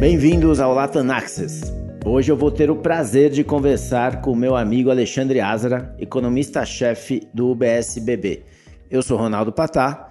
Bem-vindos 0.00 0.60
ao 0.60 0.72
Latam 0.72 1.10
Access. 1.10 1.60
Hoje 2.06 2.32
eu 2.32 2.36
vou 2.36 2.50
ter 2.50 2.70
o 2.70 2.76
prazer 2.76 3.30
de 3.30 3.44
conversar 3.44 4.22
com 4.22 4.32
o 4.32 4.36
meu 4.36 4.56
amigo 4.56 4.90
Alexandre 4.90 5.40
Azara, 5.40 5.94
economista-chefe 5.98 7.28
do 7.34 7.50
UBS 7.50 7.98
BB. 7.98 8.42
Eu 8.90 9.02
sou 9.02 9.18
Ronaldo 9.18 9.52
Patá, 9.52 10.10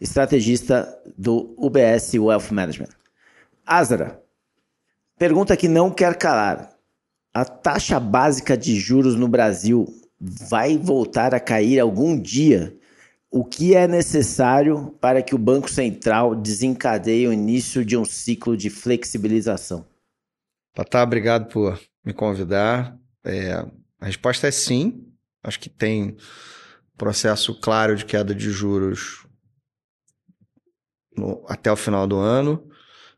estrategista 0.00 0.88
do 1.18 1.52
UBS 1.58 2.14
Wealth 2.14 2.52
Management. 2.52 2.90
Azara, 3.66 4.22
pergunta 5.18 5.56
que 5.56 5.66
não 5.66 5.90
quer 5.90 6.14
calar. 6.14 6.70
A 7.34 7.44
taxa 7.44 7.98
básica 7.98 8.56
de 8.56 8.78
juros 8.78 9.16
no 9.16 9.26
Brasil 9.26 9.84
vai 10.20 10.78
voltar 10.78 11.34
a 11.34 11.40
cair 11.40 11.80
algum 11.80 12.16
dia? 12.16 12.72
O 13.36 13.44
que 13.44 13.74
é 13.74 13.88
necessário 13.88 14.96
para 15.00 15.20
que 15.20 15.34
o 15.34 15.38
Banco 15.38 15.68
Central 15.68 16.36
desencadeie 16.36 17.26
o 17.26 17.32
início 17.32 17.84
de 17.84 17.96
um 17.96 18.04
ciclo 18.04 18.56
de 18.56 18.70
flexibilização? 18.70 19.84
Patá, 20.72 21.02
obrigado 21.02 21.48
por 21.48 21.80
me 22.04 22.12
convidar. 22.12 22.96
É, 23.24 23.54
a 23.98 24.06
resposta 24.06 24.46
é 24.46 24.52
sim. 24.52 25.12
Acho 25.42 25.58
que 25.58 25.68
tem 25.68 26.16
processo 26.96 27.58
claro 27.58 27.96
de 27.96 28.04
queda 28.04 28.32
de 28.32 28.52
juros 28.52 29.26
no, 31.16 31.44
até 31.48 31.72
o 31.72 31.76
final 31.76 32.06
do 32.06 32.18
ano, 32.18 32.70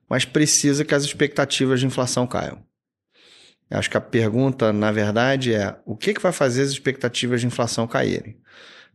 mas 0.09 0.25
precisa 0.25 0.83
que 0.83 0.95
as 0.95 1.05
expectativas 1.05 1.81
de 1.81 1.85
inflação 1.85 2.27
caiam. 2.27 2.65
Acho 3.69 3.91
que 3.91 3.99
a 3.99 4.01
pergunta, 4.01 4.73
na 4.73 4.91
verdade, 4.91 5.53
é 5.53 5.79
o 5.85 5.95
que, 5.95 6.15
que 6.15 6.23
vai 6.23 6.33
fazer 6.33 6.63
as 6.63 6.71
expectativas 6.71 7.43
de 7.43 7.49
inflação 7.49 7.87
caírem? 7.87 8.41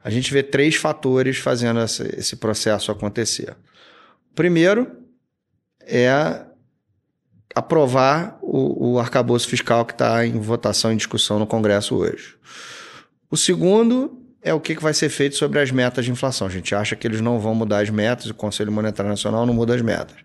A 0.03 0.09
gente 0.09 0.33
vê 0.33 0.41
três 0.41 0.75
fatores 0.75 1.37
fazendo 1.37 1.79
esse 1.79 2.35
processo 2.35 2.91
acontecer. 2.91 3.55
Primeiro 4.33 4.89
é 5.81 6.45
aprovar 7.53 8.39
o, 8.41 8.93
o 8.93 8.99
arcabouço 8.99 9.47
fiscal 9.47 9.85
que 9.85 9.93
está 9.93 10.25
em 10.25 10.39
votação 10.39 10.91
e 10.93 10.95
discussão 10.95 11.37
no 11.37 11.47
Congresso 11.47 11.95
hoje. 11.95 12.35
O 13.29 13.37
segundo 13.37 14.17
é 14.41 14.53
o 14.53 14.59
que, 14.59 14.75
que 14.75 14.81
vai 14.81 14.93
ser 14.93 15.09
feito 15.09 15.35
sobre 15.35 15.59
as 15.59 15.69
metas 15.69 16.05
de 16.05 16.11
inflação. 16.11 16.47
A 16.47 16.49
gente 16.49 16.73
acha 16.73 16.95
que 16.95 17.05
eles 17.05 17.21
não 17.21 17.39
vão 17.39 17.53
mudar 17.53 17.79
as 17.79 17.89
metas, 17.89 18.25
o 18.27 18.33
Conselho 18.33 18.71
Monetário 18.71 19.09
Nacional 19.09 19.45
não 19.45 19.53
muda 19.53 19.75
as 19.75 19.81
metas. 19.81 20.17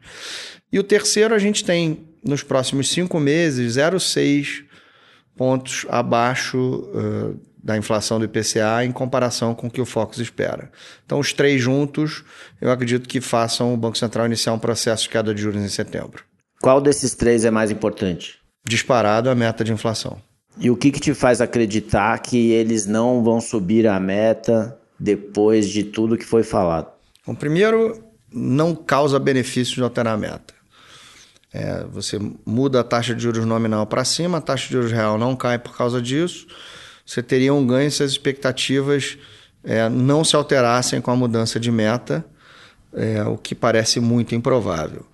E 0.72 0.78
o 0.78 0.82
terceiro, 0.82 1.34
a 1.34 1.38
gente 1.38 1.64
tem 1.64 2.08
nos 2.24 2.42
próximos 2.42 2.88
cinco 2.88 3.20
meses 3.20 3.76
0,6 3.76 4.64
pontos 5.36 5.86
abaixo 5.88 6.58
uh, 6.58 7.40
da 7.66 7.76
inflação 7.76 8.20
do 8.20 8.24
IPCA 8.24 8.84
em 8.84 8.92
comparação 8.92 9.52
com 9.52 9.66
o 9.66 9.70
que 9.70 9.80
o 9.80 9.84
Focus 9.84 10.20
espera. 10.20 10.70
Então, 11.04 11.18
os 11.18 11.32
três 11.32 11.60
juntos, 11.60 12.22
eu 12.60 12.70
acredito 12.70 13.08
que 13.08 13.20
façam 13.20 13.74
o 13.74 13.76
Banco 13.76 13.98
Central 13.98 14.26
iniciar 14.26 14.52
um 14.52 14.58
processo 14.58 15.02
de 15.02 15.08
queda 15.08 15.34
de 15.34 15.42
juros 15.42 15.60
em 15.60 15.68
setembro. 15.68 16.22
Qual 16.60 16.80
desses 16.80 17.16
três 17.16 17.44
é 17.44 17.50
mais 17.50 17.72
importante? 17.72 18.38
Disparado 18.64 19.28
a 19.28 19.34
meta 19.34 19.64
de 19.64 19.72
inflação. 19.72 20.16
E 20.60 20.70
o 20.70 20.76
que, 20.76 20.92
que 20.92 21.00
te 21.00 21.12
faz 21.12 21.40
acreditar 21.40 22.16
que 22.20 22.52
eles 22.52 22.86
não 22.86 23.24
vão 23.24 23.40
subir 23.40 23.88
a 23.88 23.98
meta 23.98 24.78
depois 24.98 25.68
de 25.68 25.82
tudo 25.82 26.16
que 26.16 26.24
foi 26.24 26.44
falado? 26.44 26.86
Bom, 27.26 27.34
primeiro, 27.34 28.00
não 28.32 28.76
causa 28.76 29.18
benefício 29.18 29.74
de 29.74 29.82
alterar 29.82 30.14
a 30.14 30.16
meta. 30.16 30.54
É, 31.52 31.84
você 31.90 32.16
muda 32.46 32.78
a 32.78 32.84
taxa 32.84 33.12
de 33.12 33.24
juros 33.24 33.44
nominal 33.44 33.86
para 33.86 34.04
cima, 34.04 34.38
a 34.38 34.40
taxa 34.40 34.68
de 34.68 34.74
juros 34.74 34.92
real 34.92 35.18
não 35.18 35.34
cai 35.34 35.58
por 35.58 35.76
causa 35.76 36.00
disso. 36.00 36.46
Você 37.06 37.22
teria 37.22 37.54
um 37.54 37.64
ganho 37.64 37.90
se 37.90 38.02
as 38.02 38.10
expectativas 38.10 39.16
é, 39.62 39.88
não 39.88 40.24
se 40.24 40.34
alterassem 40.34 41.00
com 41.00 41.10
a 41.12 41.16
mudança 41.16 41.60
de 41.60 41.70
meta, 41.70 42.24
é, 42.92 43.22
o 43.24 43.38
que 43.38 43.54
parece 43.54 44.00
muito 44.00 44.34
improvável. 44.34 45.06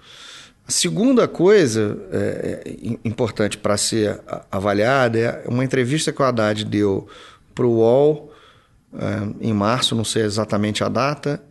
A 0.67 0.71
segunda 0.71 1.29
coisa 1.29 1.99
é, 2.11 2.63
é 2.65 2.99
importante 3.05 3.59
para 3.59 3.77
ser 3.77 4.21
avaliada 4.51 5.19
é 5.19 5.45
uma 5.47 5.65
entrevista 5.65 6.13
que 6.13 6.23
o 6.23 6.25
Haddad 6.25 6.65
deu 6.65 7.07
para 7.55 7.67
o 7.67 7.79
UOL 7.79 8.33
é, 8.95 9.47
em 9.49 9.53
março, 9.53 9.95
não 9.95 10.05
sei 10.05 10.23
exatamente 10.23 10.85
a 10.85 10.89
data, 10.89 11.43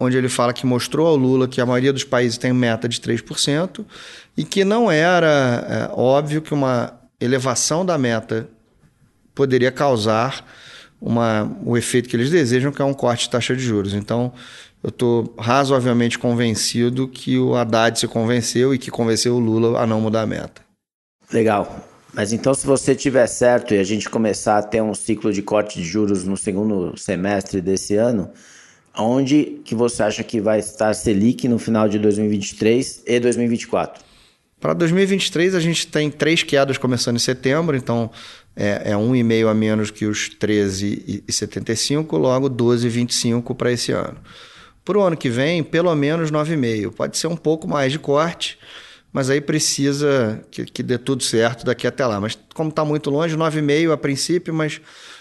onde 0.00 0.16
ele 0.16 0.28
fala 0.28 0.52
que 0.52 0.66
mostrou 0.66 1.06
ao 1.06 1.16
Lula 1.16 1.46
que 1.46 1.60
a 1.60 1.66
maioria 1.66 1.92
dos 1.92 2.04
países 2.04 2.38
tem 2.38 2.52
meta 2.52 2.88
de 2.88 3.00
3% 3.00 3.84
e 4.36 4.44
que 4.44 4.64
não 4.64 4.90
era 4.90 5.66
é, 5.68 5.90
óbvio 5.92 6.42
que 6.42 6.52
uma 6.52 6.92
elevação 7.20 7.84
da 7.84 7.96
meta 7.96 8.48
poderia 9.36 9.70
causar 9.70 10.44
uma, 11.00 11.54
o 11.64 11.76
efeito 11.76 12.08
que 12.08 12.16
eles 12.16 12.30
desejam, 12.30 12.72
que 12.72 12.82
é 12.82 12.84
um 12.84 12.94
corte 12.94 13.24
de 13.24 13.30
taxa 13.30 13.54
de 13.54 13.62
juros. 13.62 13.94
Então, 13.94 14.32
eu 14.82 14.88
estou 14.88 15.34
razoavelmente 15.38 16.18
convencido 16.18 17.06
que 17.06 17.38
o 17.38 17.54
Haddad 17.54 17.98
se 17.98 18.08
convenceu 18.08 18.74
e 18.74 18.78
que 18.78 18.90
convenceu 18.90 19.36
o 19.36 19.38
Lula 19.38 19.78
a 19.78 19.86
não 19.86 20.00
mudar 20.00 20.22
a 20.22 20.26
meta. 20.26 20.62
Legal. 21.30 21.84
Mas 22.14 22.32
então, 22.32 22.54
se 22.54 22.66
você 22.66 22.94
tiver 22.94 23.26
certo 23.26 23.74
e 23.74 23.78
a 23.78 23.84
gente 23.84 24.08
começar 24.08 24.56
a 24.56 24.62
ter 24.62 24.82
um 24.82 24.94
ciclo 24.94 25.30
de 25.30 25.42
corte 25.42 25.82
de 25.82 25.84
juros 25.86 26.24
no 26.24 26.36
segundo 26.36 26.96
semestre 26.96 27.60
desse 27.60 27.94
ano, 27.94 28.30
onde 28.96 29.60
que 29.64 29.74
você 29.74 30.02
acha 30.02 30.24
que 30.24 30.40
vai 30.40 30.60
estar 30.60 30.94
Selic 30.94 31.46
no 31.46 31.58
final 31.58 31.90
de 31.90 31.98
2023 31.98 33.02
e 33.06 33.20
2024? 33.20 34.02
Para 34.58 34.72
2023, 34.72 35.54
a 35.54 35.60
gente 35.60 35.86
tem 35.86 36.10
três 36.10 36.42
quedas 36.42 36.78
começando 36.78 37.16
em 37.16 37.20
setembro, 37.20 37.76
então 37.76 38.10
é, 38.56 38.92
é 38.92 38.94
1,5 38.94 39.50
a 39.50 39.54
menos 39.54 39.90
que 39.90 40.06
os 40.06 40.30
13,75, 40.30 42.16
logo 42.16 42.48
12,25 42.48 43.54
para 43.54 43.70
esse 43.70 43.92
ano. 43.92 44.16
Para 44.82 44.98
o 44.98 45.02
ano 45.02 45.16
que 45.16 45.28
vem, 45.28 45.62
pelo 45.62 45.94
menos 45.94 46.30
9,5. 46.30 46.92
Pode 46.92 47.18
ser 47.18 47.26
um 47.26 47.36
pouco 47.36 47.68
mais 47.68 47.92
de 47.92 47.98
corte, 47.98 48.58
mas 49.12 49.28
aí 49.28 49.42
precisa 49.42 50.42
que, 50.50 50.64
que 50.64 50.82
dê 50.82 50.96
tudo 50.96 51.22
certo 51.22 51.66
daqui 51.66 51.86
até 51.86 52.06
lá. 52.06 52.18
Mas 52.18 52.38
como 52.54 52.70
está 52.70 52.82
muito 52.82 53.10
longe, 53.10 53.36
9,5 53.36 53.92
a 53.92 53.96
princípio, 53.98 54.54
mas 54.54 54.80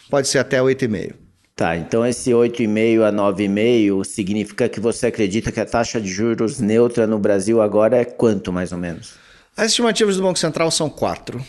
pode 0.09 0.29
ser 0.29 0.39
até 0.39 0.59
8,5. 0.59 1.13
Tá, 1.57 1.75
então 1.75 2.05
esse 2.05 2.31
8,5 2.31 3.01
a 3.01 3.11
9,5 3.11 4.03
significa 4.05 4.69
que 4.69 4.79
você 4.79 5.07
acredita 5.07 5.51
que 5.51 5.59
a 5.59 5.65
taxa 5.65 5.99
de 5.99 6.07
juros 6.07 6.59
neutra 6.59 7.05
no 7.05 7.19
Brasil 7.19 7.61
agora 7.61 7.97
é 7.97 8.05
quanto, 8.05 8.51
mais 8.51 8.71
ou 8.71 8.77
menos? 8.77 9.24
As 9.57 9.67
estimativas 9.67 10.17
do 10.17 10.23
Banco 10.23 10.37
Central 10.37 10.69
são 10.69 10.89
quatro. 10.89 11.43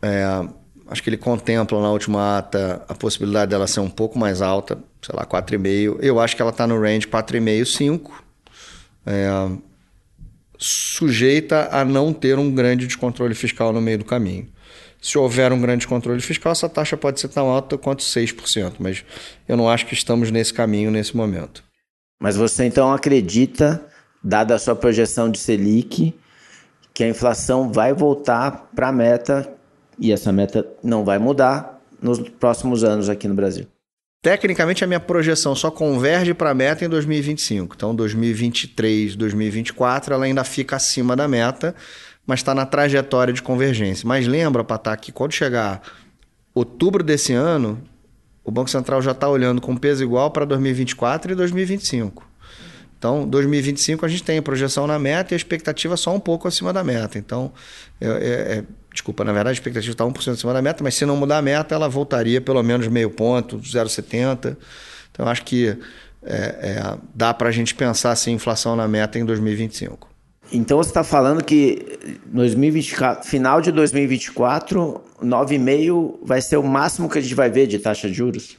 É, 0.00 0.24
acho 0.88 1.02
que 1.02 1.08
ele 1.08 1.16
contempla 1.16 1.80
na 1.80 1.90
última 1.90 2.38
ata 2.38 2.84
a 2.88 2.94
possibilidade 2.94 3.50
dela 3.50 3.68
ser 3.68 3.80
um 3.80 3.90
pouco 3.90 4.18
mais 4.18 4.42
alta, 4.42 4.78
sei 5.00 5.14
lá, 5.14 5.24
4,5. 5.24 5.98
Eu 6.00 6.18
acho 6.18 6.34
que 6.34 6.42
ela 6.42 6.50
está 6.50 6.66
no 6.66 6.80
range 6.80 7.06
4,5, 7.06 7.64
5. 7.64 8.24
É, 9.06 9.30
sujeita 10.58 11.68
a 11.70 11.84
não 11.84 12.12
ter 12.12 12.38
um 12.38 12.50
grande 12.50 12.86
descontrole 12.86 13.34
fiscal 13.34 13.72
no 13.72 13.80
meio 13.80 13.98
do 13.98 14.04
caminho. 14.04 14.48
Se 15.00 15.18
houver 15.18 15.52
um 15.52 15.60
grande 15.60 15.78
descontrole 15.78 16.20
fiscal, 16.20 16.52
essa 16.52 16.68
taxa 16.68 16.96
pode 16.96 17.20
ser 17.20 17.28
tão 17.28 17.48
alta 17.48 17.76
quanto 17.76 18.02
6%, 18.02 18.74
mas 18.78 19.04
eu 19.48 19.56
não 19.56 19.68
acho 19.68 19.86
que 19.86 19.94
estamos 19.94 20.30
nesse 20.30 20.54
caminho 20.54 20.90
nesse 20.90 21.16
momento. 21.16 21.64
Mas 22.20 22.36
você 22.36 22.64
então 22.64 22.92
acredita, 22.92 23.84
dada 24.22 24.54
a 24.54 24.58
sua 24.58 24.76
projeção 24.76 25.28
de 25.28 25.38
Selic, 25.38 26.14
que 26.94 27.04
a 27.04 27.08
inflação 27.08 27.72
vai 27.72 27.92
voltar 27.92 28.70
para 28.74 28.88
a 28.88 28.92
meta 28.92 29.52
e 29.98 30.12
essa 30.12 30.32
meta 30.32 30.66
não 30.82 31.04
vai 31.04 31.18
mudar 31.18 31.80
nos 32.00 32.18
próximos 32.18 32.84
anos 32.84 33.08
aqui 33.08 33.28
no 33.28 33.34
Brasil. 33.34 33.66
Tecnicamente, 34.20 34.84
a 34.84 34.86
minha 34.86 35.00
projeção 35.00 35.54
só 35.54 35.70
converge 35.70 36.32
para 36.32 36.50
a 36.50 36.54
meta 36.54 36.84
em 36.84 36.88
2025. 36.88 37.74
Então, 37.74 37.94
2023, 37.94 39.16
2024, 39.16 40.14
ela 40.14 40.24
ainda 40.24 40.44
fica 40.44 40.76
acima 40.76 41.16
da 41.16 41.26
meta, 41.26 41.74
mas 42.24 42.38
está 42.38 42.54
na 42.54 42.64
trajetória 42.64 43.34
de 43.34 43.42
convergência. 43.42 44.06
Mas 44.06 44.26
lembra, 44.28 44.62
Patá, 44.62 44.96
que 44.96 45.10
quando 45.10 45.32
chegar 45.32 45.82
outubro 46.54 47.02
desse 47.02 47.32
ano, 47.32 47.82
o 48.44 48.50
Banco 48.52 48.70
Central 48.70 49.02
já 49.02 49.10
está 49.10 49.28
olhando 49.28 49.60
com 49.60 49.76
peso 49.76 50.04
igual 50.04 50.30
para 50.30 50.44
2024 50.44 51.32
e 51.32 51.34
2025. 51.34 52.31
Então, 53.02 53.26
2025 53.26 54.06
a 54.06 54.08
gente 54.08 54.22
tem 54.22 54.38
a 54.38 54.42
projeção 54.42 54.86
na 54.86 54.96
meta 54.96 55.34
e 55.34 55.34
a 55.34 55.36
expectativa 55.36 55.96
só 55.96 56.14
um 56.14 56.20
pouco 56.20 56.46
acima 56.46 56.72
da 56.72 56.84
meta. 56.84 57.18
Então, 57.18 57.52
é, 58.00 58.06
é, 58.06 58.10
é 58.10 58.64
desculpa, 58.92 59.24
na 59.24 59.32
verdade 59.32 59.54
a 59.54 59.58
expectativa 59.58 59.90
está 59.90 60.04
1% 60.04 60.32
acima 60.34 60.52
da 60.52 60.62
meta, 60.62 60.84
mas 60.84 60.94
se 60.94 61.04
não 61.04 61.16
mudar 61.16 61.38
a 61.38 61.42
meta, 61.42 61.74
ela 61.74 61.88
voltaria 61.88 62.40
pelo 62.40 62.62
menos 62.62 62.86
meio 62.86 63.10
ponto, 63.10 63.58
0,70. 63.58 64.56
Então, 65.10 65.26
acho 65.26 65.42
que 65.42 65.76
é, 66.22 66.36
é, 66.36 66.96
dá 67.12 67.34
para 67.34 67.48
a 67.48 67.50
gente 67.50 67.74
pensar 67.74 68.12
assim, 68.12 68.30
inflação 68.34 68.76
na 68.76 68.86
meta 68.86 69.18
em 69.18 69.24
2025. 69.24 70.08
Então 70.52 70.76
você 70.76 70.90
está 70.90 71.02
falando 71.02 71.42
que 71.42 71.98
2024, 72.26 73.28
final 73.28 73.60
de 73.60 73.72
2024, 73.72 75.00
9,5 75.20 76.18
vai 76.22 76.40
ser 76.40 76.56
o 76.56 76.62
máximo 76.62 77.10
que 77.10 77.18
a 77.18 77.20
gente 77.20 77.34
vai 77.34 77.50
ver 77.50 77.66
de 77.66 77.80
taxa 77.80 78.06
de 78.06 78.14
juros? 78.14 78.56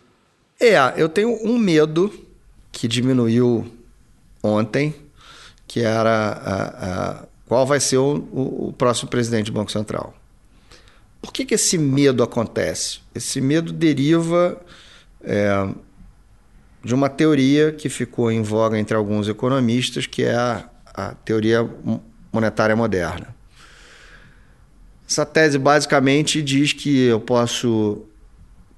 É, 0.60 0.75
eu 0.98 1.07
tenho 1.07 1.30
um 1.48 1.57
medo 1.57 2.12
que 2.74 2.89
diminuiu 2.89 3.72
ontem, 4.44 4.94
que 5.66 5.80
era 5.80 6.12
a, 6.12 6.63
a, 6.66 7.25
qual 7.48 7.66
vai 7.66 7.80
ser 7.80 7.98
o, 7.98 8.18
o, 8.31 8.68
o, 8.68 8.74
próximo 8.74 9.10
presidente 9.10 9.45
do 9.45 9.54
Banco 9.54 9.72
Central. 9.72 10.13
Por 11.22 11.31
que, 11.31 11.45
que 11.45 11.56
esse 11.56 11.78
medo 11.78 12.22
acontece? 12.22 13.00
Esse 13.16 13.40
medo 13.40 13.72
deriva 13.72 14.62
é, 15.24 15.68
de 16.84 16.94
uma 16.94 17.10
teoria 17.10 17.72
que 17.72 17.88
ficou 17.88 18.30
em 18.30 18.42
voga 18.42 18.78
entre 18.78 18.95
alguns 18.95 19.30
economistas, 19.30 20.06
que 20.06 20.24
é 20.24 20.36
a, 20.36 20.69
a 20.94 21.13
teoria 21.16 21.68
monetária 22.31 22.75
moderna. 22.75 23.34
Essa 25.10 25.25
tese 25.25 25.57
basicamente 25.57 26.42
diz 26.42 26.74
que 26.74 27.06
eu 27.06 27.19
posso 27.19 28.01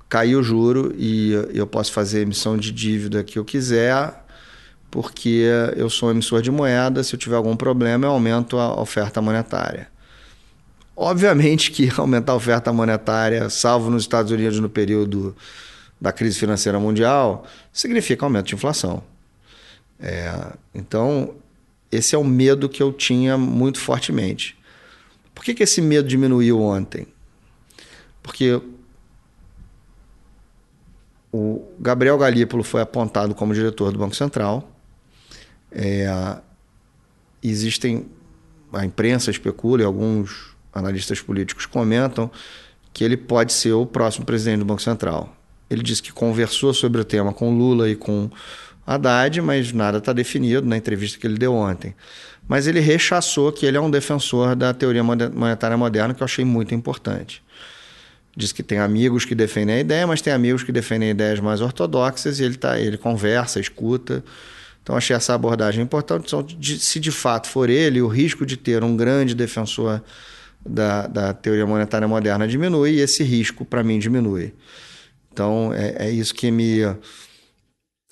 cair 0.07 0.35
o 0.35 0.43
juro 0.43 0.93
e 0.97 1.31
eu 1.53 1.65
posso 1.65 1.91
fazer 1.91 2.21
emissão 2.21 2.57
de 2.57 2.71
dívida 2.71 3.23
que 3.23 3.39
eu 3.39 3.45
quiser, 3.45 4.24
porque 4.95 5.43
eu 5.75 5.89
sou 5.89 6.09
emissor 6.09 6.41
de 6.41 6.49
moeda, 6.49 7.03
se 7.03 7.13
eu 7.13 7.19
tiver 7.19 7.35
algum 7.35 7.53
problema, 7.53 8.05
eu 8.05 8.11
aumento 8.11 8.57
a 8.57 8.79
oferta 8.79 9.21
monetária. 9.21 9.89
Obviamente 10.95 11.69
que 11.69 11.91
aumentar 11.99 12.31
a 12.31 12.35
oferta 12.35 12.71
monetária, 12.71 13.49
salvo 13.49 13.89
nos 13.89 14.03
Estados 14.03 14.31
Unidos 14.31 14.57
no 14.57 14.69
período 14.69 15.35
da 15.99 16.13
crise 16.13 16.39
financeira 16.39 16.79
mundial, 16.79 17.45
significa 17.73 18.25
aumento 18.25 18.45
de 18.45 18.55
inflação. 18.55 19.03
É, 19.99 20.53
então, 20.73 21.35
esse 21.91 22.15
é 22.15 22.17
o 22.17 22.23
medo 22.23 22.69
que 22.69 22.81
eu 22.81 22.93
tinha 22.93 23.37
muito 23.37 23.81
fortemente. 23.81 24.57
Por 25.33 25.43
que, 25.43 25.53
que 25.53 25.63
esse 25.63 25.81
medo 25.81 26.07
diminuiu 26.07 26.61
ontem? 26.61 27.05
Porque 28.23 28.61
o 31.33 31.67
Gabriel 31.81 32.17
Galípolo 32.17 32.63
foi 32.63 32.79
apontado 32.79 33.35
como 33.35 33.53
diretor 33.53 33.91
do 33.91 33.99
Banco 33.99 34.15
Central. 34.15 34.71
É, 35.75 36.37
existem, 37.43 38.05
a 38.71 38.85
imprensa 38.85 39.29
especula 39.29 39.81
e 39.81 39.85
alguns 39.85 40.55
analistas 40.73 41.21
políticos 41.21 41.65
comentam 41.65 42.31
que 42.93 43.03
ele 43.03 43.17
pode 43.17 43.51
ser 43.51 43.73
o 43.73 43.85
próximo 43.85 44.25
presidente 44.25 44.59
do 44.59 44.65
Banco 44.65 44.81
Central. 44.81 45.35
Ele 45.69 45.83
disse 45.83 46.01
que 46.01 46.13
conversou 46.13 46.73
sobre 46.73 47.01
o 47.01 47.03
tema 47.03 47.33
com 47.33 47.57
Lula 47.57 47.89
e 47.89 47.95
com 47.95 48.29
Haddad, 48.87 49.41
mas 49.41 49.73
nada 49.73 49.97
está 49.97 50.13
definido 50.13 50.65
na 50.65 50.77
entrevista 50.77 51.19
que 51.19 51.27
ele 51.27 51.37
deu 51.37 51.53
ontem. 51.53 51.93
Mas 52.47 52.67
ele 52.67 52.79
rechaçou 52.79 53.51
que 53.51 53.65
ele 53.65 53.75
é 53.75 53.81
um 53.81 53.89
defensor 53.89 54.55
da 54.55 54.73
teoria 54.73 55.03
monetária 55.03 55.75
moderna, 55.75 56.13
que 56.13 56.21
eu 56.21 56.25
achei 56.25 56.45
muito 56.45 56.73
importante. 56.73 57.43
Diz 58.37 58.51
que 58.51 58.61
tem 58.61 58.79
amigos 58.79 59.25
que 59.25 59.33
defendem 59.33 59.77
a 59.77 59.79
ideia, 59.79 60.05
mas 60.05 60.21
tem 60.21 60.31
amigos 60.31 60.61
que 60.61 60.71
defendem 60.71 61.09
ideias 61.09 61.39
mais 61.39 61.61
ortodoxas 61.61 62.39
e 62.39 62.43
ele, 62.43 62.55
tá, 62.55 62.79
ele 62.79 62.97
conversa, 62.97 63.59
escuta. 63.59 64.23
Então, 64.85 64.95
achei 64.95 65.15
essa 65.15 65.33
abordagem 65.33 65.83
importante. 65.83 66.27
Então, 66.27 66.45
se 66.77 66.99
de 66.99 67.11
fato 67.11 67.49
for 67.49 67.71
ele, 67.71 68.03
o 68.03 68.07
risco 68.07 68.45
de 68.45 68.55
ter 68.55 68.83
um 68.83 68.95
grande 68.95 69.33
defensor 69.33 69.99
da, 70.63 71.07
da 71.07 71.33
teoria 71.33 71.65
monetária 71.65 72.07
moderna 72.07 72.47
diminui 72.47 72.91
e 72.91 72.99
esse 72.99 73.23
risco, 73.23 73.65
para 73.65 73.81
mim, 73.81 73.97
diminui. 73.97 74.53
Então, 75.33 75.73
é, 75.73 76.05
é 76.05 76.11
isso 76.11 76.35
que 76.35 76.51
me 76.51 76.81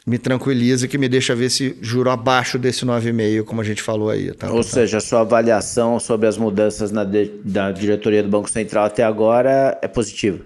me 0.06 0.18
tranquiliza 0.18 0.88
que 0.88 0.98
me 0.98 1.08
deixa 1.08 1.36
ver 1.36 1.50
se 1.50 1.78
juro 1.80 2.10
abaixo 2.10 2.58
desse 2.58 2.84
9,5, 2.86 3.44
como 3.44 3.62
a 3.62 3.64
gente 3.64 3.84
falou 3.84 4.10
aí. 4.10 4.34
Tá? 4.34 4.52
Ou 4.52 4.64
seja, 4.64 4.98
a 4.98 5.00
sua 5.00 5.22
avaliação 5.22 6.00
sobre 6.00 6.28
as 6.28 6.38
mudanças 6.38 6.92
na 6.92 7.04
de, 7.04 7.32
da 7.46 7.72
diretoria 7.72 8.24
do 8.24 8.30
Banco 8.30 8.50
Central 8.50 8.86
até 8.86 9.04
agora 9.04 9.78
é 9.80 9.88
positiva? 9.88 10.44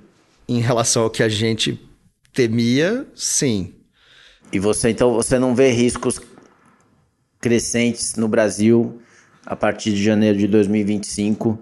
Em 0.48 0.60
relação 0.60 1.04
ao 1.04 1.10
que 1.10 1.24
a 1.24 1.30
gente 1.30 1.80
temia, 2.34 3.08
sim. 3.16 3.74
E 4.52 4.60
você, 4.60 4.90
então, 4.90 5.14
você 5.14 5.38
não 5.38 5.54
vê 5.54 5.72
riscos 5.72 6.20
crescentes 7.40 8.16
no 8.16 8.28
Brasil 8.28 9.02
a 9.46 9.56
partir 9.56 9.92
de 9.94 10.04
janeiro 10.04 10.38
de 10.38 10.48
2025, 10.48 11.58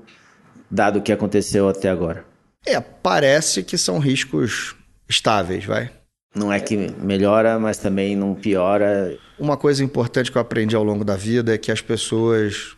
dado 0.69 0.99
o 0.99 1.01
que 1.01 1.11
aconteceu 1.11 1.69
até 1.69 1.89
agora? 1.89 2.25
É, 2.65 2.79
parece 2.79 3.63
que 3.63 3.77
são 3.77 3.99
riscos 3.99 4.75
estáveis, 5.07 5.65
vai 5.65 5.91
não 6.35 6.51
é 6.51 6.59
que 6.59 6.75
melhora, 7.01 7.57
mas 7.57 7.77
também 7.77 8.15
não 8.15 8.35
piora. 8.35 9.17
Uma 9.39 9.55
coisa 9.55 9.83
importante 9.83 10.29
que 10.29 10.37
eu 10.37 10.41
aprendi 10.41 10.75
ao 10.75 10.83
longo 10.83 11.05
da 11.05 11.15
vida 11.15 11.55
é 11.55 11.57
que 11.57 11.71
as 11.71 11.79
pessoas 11.79 12.75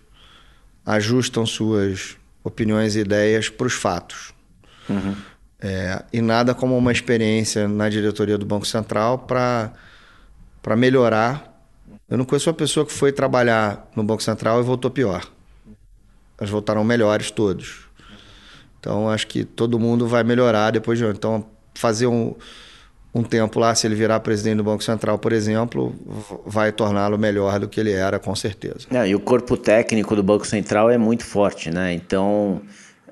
ajustam 0.86 1.46
suas 1.46 2.16
opiniões 2.44 2.96
e 2.96 3.00
ideias 3.00 3.50
para 3.50 3.66
os 3.66 3.74
fatos. 3.74 4.32
Uhum. 4.88 5.16
É, 5.60 6.04
e 6.14 6.22
nada 6.22 6.54
como 6.54 6.78
uma 6.78 6.92
experiência 6.92 7.68
na 7.68 7.90
diretoria 7.90 8.38
do 8.38 8.46
Banco 8.46 8.66
Central 8.66 9.18
para 9.20 9.74
melhorar. 10.76 11.54
Eu 12.10 12.18
não 12.18 12.26
conheço 12.26 12.50
uma 12.50 12.56
pessoa 12.56 12.86
que 12.86 12.92
foi 12.92 13.12
trabalhar 13.12 13.90
no 13.96 14.04
Banco 14.04 14.24
Central 14.24 14.60
e 14.60 14.64
voltou 14.64 14.90
pior. 14.90 15.26
Elas 16.38 16.50
voltaram 16.50 16.84
melhores 16.84 17.32
todos. 17.32 17.88
Então 18.80 19.10
acho 19.10 19.28
que 19.28 19.44
todo 19.44 19.80
mundo 19.80 20.08
vai 20.08 20.24
melhorar 20.24 20.72
depois 20.72 20.98
de. 20.98 21.06
Então 21.06 21.46
fazer 21.74 22.08
um 22.08 22.36
um 23.18 23.24
tempo 23.24 23.60
lá, 23.60 23.74
se 23.74 23.88
ele 23.88 23.96
virar 23.96 24.20
presidente 24.20 24.58
do 24.58 24.64
Banco 24.64 24.84
Central, 24.84 25.18
por 25.18 25.34
exemplo, 25.34 25.94
vai 26.46 26.72
torná-lo 26.72 27.18
melhor 27.18 27.60
do 27.60 27.68
que 27.68 27.80
ele 27.80 27.92
era, 27.92 28.20
com 28.20 28.36
certeza. 28.36 28.88
É, 28.92 29.08
e 29.08 29.16
o 29.16 29.20
corpo 29.20 29.58
técnico 29.58 30.16
do 30.16 30.22
Banco 30.22 30.46
Central 30.46 30.90
é 30.90 30.98
muito 30.98 31.26
forte, 31.26 31.72
né? 31.72 31.94
Então, 31.94 32.62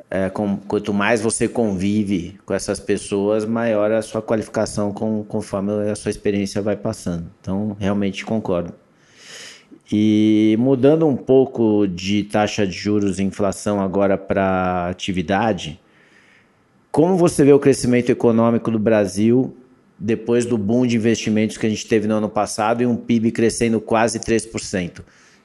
é, 0.10 0.30
com, 0.30 0.58
quanto 0.58 0.94
mais 0.94 1.22
você 1.22 1.48
convive 1.48 2.38
com 2.46 2.54
essas 2.54 2.80
pessoas, 2.80 3.46
maior 3.46 3.92
a 3.92 4.02
sua 4.02 4.22
qualificação 4.22 4.92
com, 4.92 5.24
conforme 5.24 5.90
a 5.90 5.96
sua 5.96 6.12
experiência 6.12 6.62
vai 6.62 6.76
passando. 6.76 7.30
Então, 7.42 7.76
realmente 7.80 8.26
concordo. 8.26 8.74
E 9.92 10.56
mudando 10.60 11.08
um 11.08 11.16
pouco 11.16 11.88
de 11.88 12.24
taxa 12.24 12.66
de 12.66 12.74
juros 12.74 13.20
e 13.20 13.24
inflação 13.24 13.80
agora 13.80 14.18
para 14.18 14.90
atividade, 14.90 15.80
como 16.92 17.18
você 17.18 17.44
vê 17.44 17.54
o 17.54 17.60
crescimento 17.60 18.10
econômico 18.10 18.72
do 18.72 18.80
Brasil 18.80 19.56
depois 19.98 20.46
do 20.46 20.58
boom 20.58 20.86
de 20.86 20.96
investimentos 20.96 21.58
que 21.58 21.66
a 21.66 21.70
gente 21.70 21.88
teve 21.88 22.08
no 22.08 22.16
ano 22.16 22.30
passado 22.30 22.82
e 22.82 22.86
um 22.86 22.96
PIB 22.96 23.32
crescendo 23.32 23.80
quase 23.80 24.20
3%. 24.20 25.02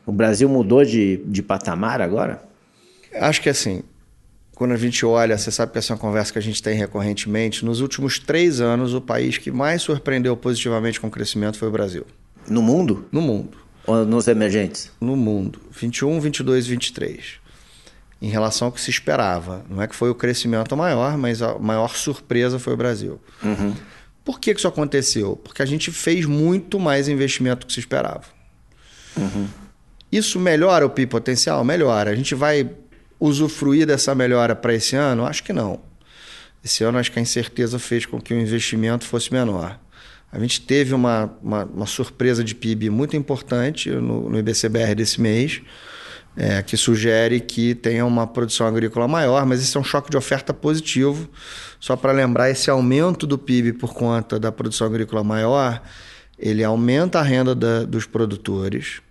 O 0.06 0.12
Brasil 0.12 0.48
mudou 0.48 0.84
de, 0.84 1.18
de 1.26 1.42
patamar 1.42 2.00
agora? 2.00 2.42
Acho 3.14 3.42
que 3.42 3.48
assim, 3.48 3.82
quando 4.60 4.72
a 4.72 4.76
gente 4.76 5.06
olha, 5.06 5.38
você 5.38 5.50
sabe 5.50 5.72
que 5.72 5.78
essa 5.78 5.90
é 5.90 5.94
uma 5.94 5.98
conversa 5.98 6.30
que 6.30 6.38
a 6.38 6.42
gente 6.42 6.62
tem 6.62 6.76
recorrentemente, 6.76 7.64
nos 7.64 7.80
últimos 7.80 8.18
três 8.18 8.60
anos, 8.60 8.92
o 8.92 9.00
país 9.00 9.38
que 9.38 9.50
mais 9.50 9.80
surpreendeu 9.80 10.36
positivamente 10.36 11.00
com 11.00 11.06
o 11.06 11.10
crescimento 11.10 11.56
foi 11.56 11.68
o 11.68 11.70
Brasil. 11.70 12.04
No 12.46 12.60
mundo? 12.60 13.08
No 13.10 13.22
mundo. 13.22 13.56
Ou 13.86 14.04
nos 14.04 14.28
emergentes? 14.28 14.92
No 15.00 15.16
mundo. 15.16 15.58
21, 15.70 16.20
22, 16.20 16.66
23. 16.66 17.40
Em 18.20 18.28
relação 18.28 18.66
ao 18.68 18.72
que 18.72 18.82
se 18.82 18.90
esperava. 18.90 19.64
Não 19.66 19.80
é 19.80 19.88
que 19.88 19.96
foi 19.96 20.10
o 20.10 20.14
crescimento 20.14 20.76
maior, 20.76 21.16
mas 21.16 21.40
a 21.40 21.58
maior 21.58 21.96
surpresa 21.96 22.58
foi 22.58 22.74
o 22.74 22.76
Brasil. 22.76 23.18
Uhum. 23.42 23.74
Por 24.22 24.38
que, 24.38 24.50
isso 24.50 24.68
aconteceu? 24.68 25.36
Porque 25.36 25.62
a 25.62 25.66
gente 25.66 25.90
fez 25.90 26.26
muito 26.26 26.78
mais 26.78 27.08
investimento 27.08 27.60
do 27.60 27.66
que 27.66 27.72
se 27.72 27.80
esperava. 27.80 28.24
Uhum. 29.16 29.46
Isso 30.12 30.38
melhora 30.38 30.84
o 30.84 30.90
PIB 30.90 31.10
potencial? 31.10 31.64
Melhora. 31.64 32.10
A 32.10 32.14
gente 32.14 32.34
vai 32.34 32.70
usufruir 33.20 33.86
dessa 33.86 34.14
melhora 34.14 34.56
para 34.56 34.74
esse 34.74 34.96
ano? 34.96 35.26
Acho 35.26 35.44
que 35.44 35.52
não. 35.52 35.80
Esse 36.64 36.82
ano, 36.82 36.98
acho 36.98 37.12
que 37.12 37.18
a 37.18 37.22
incerteza 37.22 37.78
fez 37.78 38.06
com 38.06 38.20
que 38.20 38.34
o 38.34 38.40
investimento 38.40 39.04
fosse 39.04 39.32
menor. 39.32 39.78
A 40.32 40.38
gente 40.38 40.60
teve 40.60 40.94
uma, 40.94 41.32
uma, 41.42 41.64
uma 41.64 41.86
surpresa 41.86 42.42
de 42.42 42.54
PIB 42.54 42.88
muito 42.90 43.16
importante 43.16 43.90
no, 43.90 44.30
no 44.30 44.38
IBCBR 44.38 44.94
desse 44.94 45.20
mês 45.20 45.60
é, 46.36 46.62
que 46.62 46.76
sugere 46.76 47.40
que 47.40 47.74
tenha 47.74 48.04
uma 48.04 48.26
produção 48.26 48.66
agrícola 48.66 49.08
maior, 49.08 49.44
mas 49.44 49.60
esse 49.62 49.76
é 49.76 49.80
um 49.80 49.84
choque 49.84 50.10
de 50.10 50.16
oferta 50.16 50.54
positivo. 50.54 51.28
Só 51.78 51.96
para 51.96 52.12
lembrar, 52.12 52.50
esse 52.50 52.70
aumento 52.70 53.26
do 53.26 53.38
PIB 53.38 53.74
por 53.74 53.92
conta 53.92 54.38
da 54.38 54.52
produção 54.52 54.86
agrícola 54.86 55.24
maior, 55.24 55.82
ele 56.38 56.62
aumenta 56.62 57.18
a 57.18 57.22
renda 57.22 57.54
da, 57.54 57.84
dos 57.84 58.06
produtores, 58.06 59.02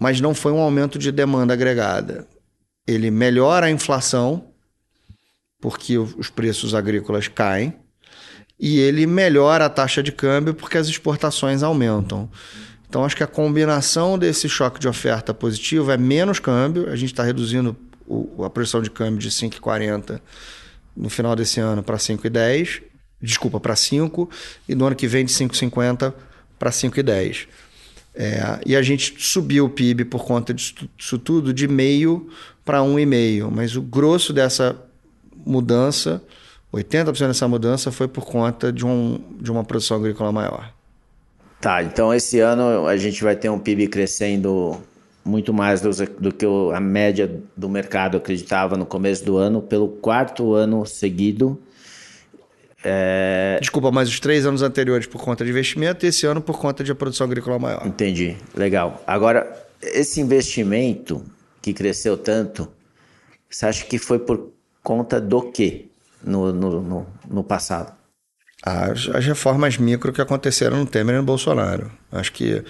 mas 0.00 0.18
não 0.18 0.34
foi 0.34 0.50
um 0.50 0.58
aumento 0.58 0.98
de 0.98 1.12
demanda 1.12 1.52
agregada. 1.52 2.26
Ele 2.86 3.10
melhora 3.10 3.66
a 3.66 3.70
inflação, 3.70 4.46
porque 5.60 5.98
os 5.98 6.30
preços 6.30 6.74
agrícolas 6.74 7.28
caem, 7.28 7.76
e 8.58 8.78
ele 8.78 9.06
melhora 9.06 9.66
a 9.66 9.70
taxa 9.70 10.02
de 10.02 10.10
câmbio, 10.10 10.54
porque 10.54 10.78
as 10.78 10.88
exportações 10.88 11.62
aumentam. 11.62 12.30
Então, 12.88 13.04
acho 13.04 13.14
que 13.14 13.22
a 13.22 13.26
combinação 13.26 14.18
desse 14.18 14.48
choque 14.48 14.80
de 14.80 14.88
oferta 14.88 15.32
positivo 15.34 15.90
é 15.92 15.98
menos 15.98 16.40
câmbio, 16.40 16.90
a 16.90 16.96
gente 16.96 17.12
está 17.12 17.22
reduzindo 17.22 17.76
o, 18.06 18.42
a 18.42 18.50
pressão 18.50 18.82
de 18.82 18.90
câmbio 18.90 19.18
de 19.18 19.30
5,40 19.30 20.20
no 20.96 21.08
final 21.08 21.36
desse 21.36 21.60
ano 21.60 21.82
para 21.82 21.96
5,10, 21.96 22.82
desculpa, 23.20 23.60
para 23.60 23.76
5, 23.76 24.28
e 24.68 24.74
no 24.74 24.86
ano 24.86 24.96
que 24.96 25.06
vem 25.06 25.24
de 25.24 25.32
5,50 25.32 26.12
para 26.58 26.70
5,10. 26.70 27.46
É, 28.14 28.60
e 28.66 28.74
a 28.74 28.82
gente 28.82 29.14
subiu 29.18 29.66
o 29.66 29.70
PIB 29.70 30.04
por 30.04 30.24
conta 30.24 30.52
disso 30.52 31.18
tudo 31.22 31.54
de 31.54 31.68
meio 31.68 32.28
para 32.64 32.80
1,5, 32.80 33.50
mas 33.50 33.76
o 33.76 33.82
grosso 33.82 34.32
dessa 34.32 34.76
mudança, 35.46 36.22
80% 36.72 37.28
dessa 37.28 37.48
mudança 37.48 37.92
foi 37.92 38.08
por 38.08 38.24
conta 38.24 38.72
de, 38.72 38.84
um, 38.84 39.20
de 39.40 39.50
uma 39.50 39.64
produção 39.64 39.96
agrícola 39.96 40.32
maior. 40.32 40.72
Tá, 41.60 41.82
então 41.82 42.12
esse 42.12 42.40
ano 42.40 42.86
a 42.86 42.96
gente 42.96 43.22
vai 43.22 43.36
ter 43.36 43.48
um 43.48 43.58
PIB 43.58 43.88
crescendo 43.88 44.80
muito 45.24 45.52
mais 45.52 45.80
do, 45.80 45.90
do 46.18 46.32
que 46.32 46.46
a 46.74 46.80
média 46.80 47.30
do 47.56 47.68
mercado 47.68 48.16
acreditava 48.16 48.76
no 48.76 48.86
começo 48.86 49.24
do 49.24 49.36
ano, 49.36 49.60
pelo 49.60 49.88
quarto 49.88 50.54
ano 50.54 50.86
seguido. 50.86 51.60
É... 52.82 53.58
Desculpa, 53.60 53.90
mas 53.90 54.08
os 54.08 54.18
três 54.18 54.46
anos 54.46 54.62
anteriores 54.62 55.06
por 55.06 55.22
conta 55.22 55.44
de 55.44 55.50
investimento 55.50 56.04
e 56.04 56.08
esse 56.08 56.26
ano 56.26 56.40
por 56.40 56.58
conta 56.58 56.82
de 56.82 56.94
produção 56.94 57.26
agrícola 57.26 57.58
maior. 57.58 57.86
Entendi, 57.86 58.36
legal. 58.54 59.02
Agora, 59.06 59.68
esse 59.82 60.20
investimento 60.20 61.24
que 61.60 61.72
cresceu 61.72 62.16
tanto, 62.16 62.68
Você 63.48 63.66
acha 63.66 63.84
que 63.84 63.98
foi 63.98 64.18
por 64.18 64.52
conta 64.82 65.20
do 65.20 65.50
quê 65.50 65.86
no, 66.22 66.52
no, 66.52 66.80
no, 66.80 67.06
no 67.28 67.44
passado? 67.44 67.92
As, 68.62 69.08
as, 69.08 69.24
reformas 69.24 69.78
micro 69.78 70.12
que 70.12 70.20
aconteceram 70.20 70.78
no 70.78 70.86
Temer 70.86 71.16
e 71.16 71.18
no 71.18 71.24
Bolsonaro. 71.24 71.90
Acho 72.12 72.32
que 72.32 72.62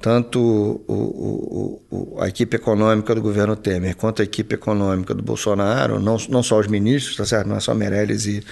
tanto 0.00 0.38
o, 0.40 0.92
o, 0.92 1.82
o, 1.90 2.20
a 2.22 2.28
equipe 2.28 2.56
econômica 2.56 3.14
do 3.14 3.22
governo 3.22 3.56
Temer 3.56 3.96
quanto 3.96 4.20
a 4.20 4.24
equipe 4.24 4.54
econômica 4.54 5.14
do 5.14 5.22
Bolsonaro, 5.22 5.98
não, 5.98 6.16
não 6.28 6.42
só 6.42 6.58
os 6.58 6.66
ministros, 6.66 7.16
tá 7.16 7.24
certo? 7.24 7.48
não 7.48 7.56
é 7.56 7.60
só 7.60 7.74
Meirelles 7.74 8.26
e, 8.26 8.44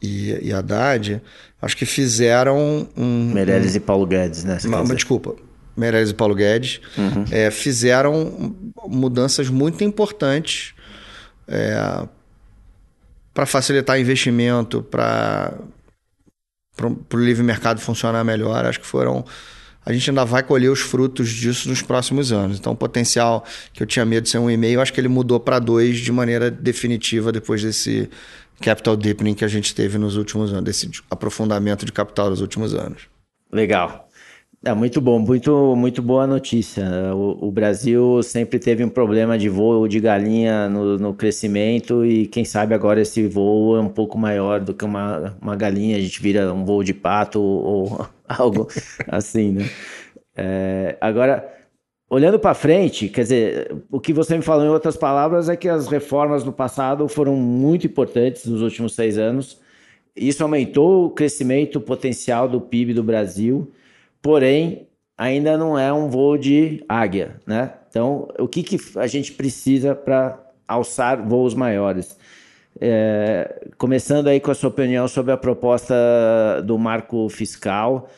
e, 0.00 0.48
e 0.48 0.52
Haddad, 0.52 1.22
acho 1.60 1.76
que 1.76 1.86
fizeram 1.86 2.88
um. 2.96 3.30
Meirelles 3.32 3.74
um, 3.74 3.76
e 3.76 3.80
Paulo 3.80 4.06
Guedes, 4.06 4.44
né? 4.44 4.58
Uma, 4.64 4.80
uma, 4.82 4.94
desculpa. 4.94 5.34
Meirelles 5.76 6.10
e 6.10 6.14
Paulo 6.14 6.34
Guedes 6.34 6.80
uhum. 6.96 7.24
é, 7.30 7.50
fizeram 7.50 8.54
mudanças 8.86 9.48
muito 9.48 9.84
importantes 9.84 10.74
é, 11.46 12.06
para 13.34 13.44
facilitar 13.44 14.00
investimento, 14.00 14.82
para 14.82 15.58
o 16.82 17.16
livre 17.16 17.42
mercado 17.42 17.80
funcionar 17.80 18.24
melhor. 18.24 18.64
Acho 18.64 18.80
que 18.80 18.86
foram 18.86 19.24
a 19.86 19.92
gente 19.92 20.10
ainda 20.10 20.24
vai 20.24 20.42
colher 20.42 20.68
os 20.68 20.80
frutos 20.80 21.28
disso 21.28 21.68
nos 21.68 21.80
próximos 21.80 22.32
anos. 22.32 22.58
Então, 22.58 22.72
o 22.72 22.76
potencial 22.76 23.44
que 23.72 23.80
eu 23.80 23.86
tinha 23.86 24.04
medo 24.04 24.24
de 24.24 24.30
ser 24.30 24.38
um 24.38 24.50
e-mail, 24.50 24.80
acho 24.80 24.92
que 24.92 25.00
ele 25.00 25.06
mudou 25.06 25.38
para 25.38 25.60
dois 25.60 25.98
de 25.98 26.10
maneira 26.10 26.50
definitiva 26.50 27.30
depois 27.30 27.62
desse 27.62 28.10
capital 28.60 28.96
deepening 28.96 29.34
que 29.34 29.44
a 29.44 29.48
gente 29.48 29.74
teve 29.74 29.98
nos 29.98 30.16
últimos 30.16 30.52
anos, 30.52 30.64
desse 30.64 30.90
aprofundamento 31.10 31.84
de 31.84 31.92
capital 31.92 32.30
nos 32.30 32.40
últimos 32.40 32.74
anos. 32.74 33.08
Legal. 33.52 34.06
É 34.64 34.74
muito 34.74 35.00
bom, 35.00 35.20
muito, 35.20 35.76
muito 35.76 36.02
boa 36.02 36.26
notícia. 36.26 36.84
O, 37.14 37.46
o, 37.46 37.52
Brasil 37.52 38.20
sempre 38.22 38.58
teve 38.58 38.82
um 38.82 38.88
problema 38.88 39.38
de 39.38 39.48
voo 39.48 39.86
de 39.86 40.00
galinha 40.00 40.68
no, 40.68 40.98
no, 40.98 41.14
crescimento 41.14 42.04
e 42.04 42.26
quem 42.26 42.44
sabe 42.44 42.74
agora 42.74 43.00
esse 43.00 43.28
voo 43.28 43.76
é 43.76 43.80
um 43.80 43.88
pouco 43.88 44.18
maior 44.18 44.58
do 44.58 44.74
que 44.74 44.84
uma, 44.84 45.36
uma 45.40 45.54
galinha, 45.54 45.96
a 45.96 46.00
gente 46.00 46.20
vira 46.20 46.52
um 46.52 46.64
voo 46.64 46.82
de 46.82 46.92
pato 46.92 47.40
ou, 47.40 48.08
algo 48.26 48.66
assim, 49.06 49.52
né? 49.52 49.70
É, 50.34 50.96
agora, 51.00 51.48
olhando 52.08 52.38
para 52.38 52.54
frente, 52.54 53.08
quer 53.08 53.22
dizer, 53.22 53.76
o 53.90 54.00
que 54.00 54.12
você 54.12 54.36
me 54.36 54.42
falou 54.42 54.64
em 54.64 54.68
outras 54.68 54.96
palavras 54.96 55.48
é 55.48 55.56
que 55.56 55.68
as 55.68 55.86
reformas 55.88 56.44
no 56.44 56.52
passado 56.52 57.08
foram 57.08 57.34
muito 57.36 57.86
importantes 57.86 58.46
nos 58.46 58.62
últimos 58.62 58.94
seis 58.94 59.18
anos. 59.18 59.60
Isso 60.14 60.42
aumentou 60.42 61.06
o 61.06 61.10
crescimento 61.10 61.80
potencial 61.80 62.48
do 62.48 62.60
PIB 62.60 62.94
do 62.94 63.02
Brasil 63.02 63.72
porém 64.26 64.88
ainda 65.16 65.56
não 65.56 65.78
é 65.78 65.92
um 65.92 66.08
voo 66.08 66.36
de 66.36 66.84
águia, 66.88 67.36
né? 67.46 67.74
Então, 67.88 68.26
o 68.40 68.48
que, 68.48 68.60
que 68.60 68.76
a 68.98 69.06
gente 69.06 69.32
precisa 69.32 69.94
para 69.94 70.36
alçar 70.66 71.22
voos 71.22 71.54
maiores? 71.54 72.18
É, 72.80 73.68
começando 73.78 74.26
aí 74.26 74.40
com 74.40 74.50
a 74.50 74.54
sua 74.54 74.68
opinião 74.68 75.06
sobre 75.06 75.30
a 75.30 75.36
proposta 75.36 75.94
do 76.64 76.76
marco 76.76 77.28
fiscal, 77.28 78.10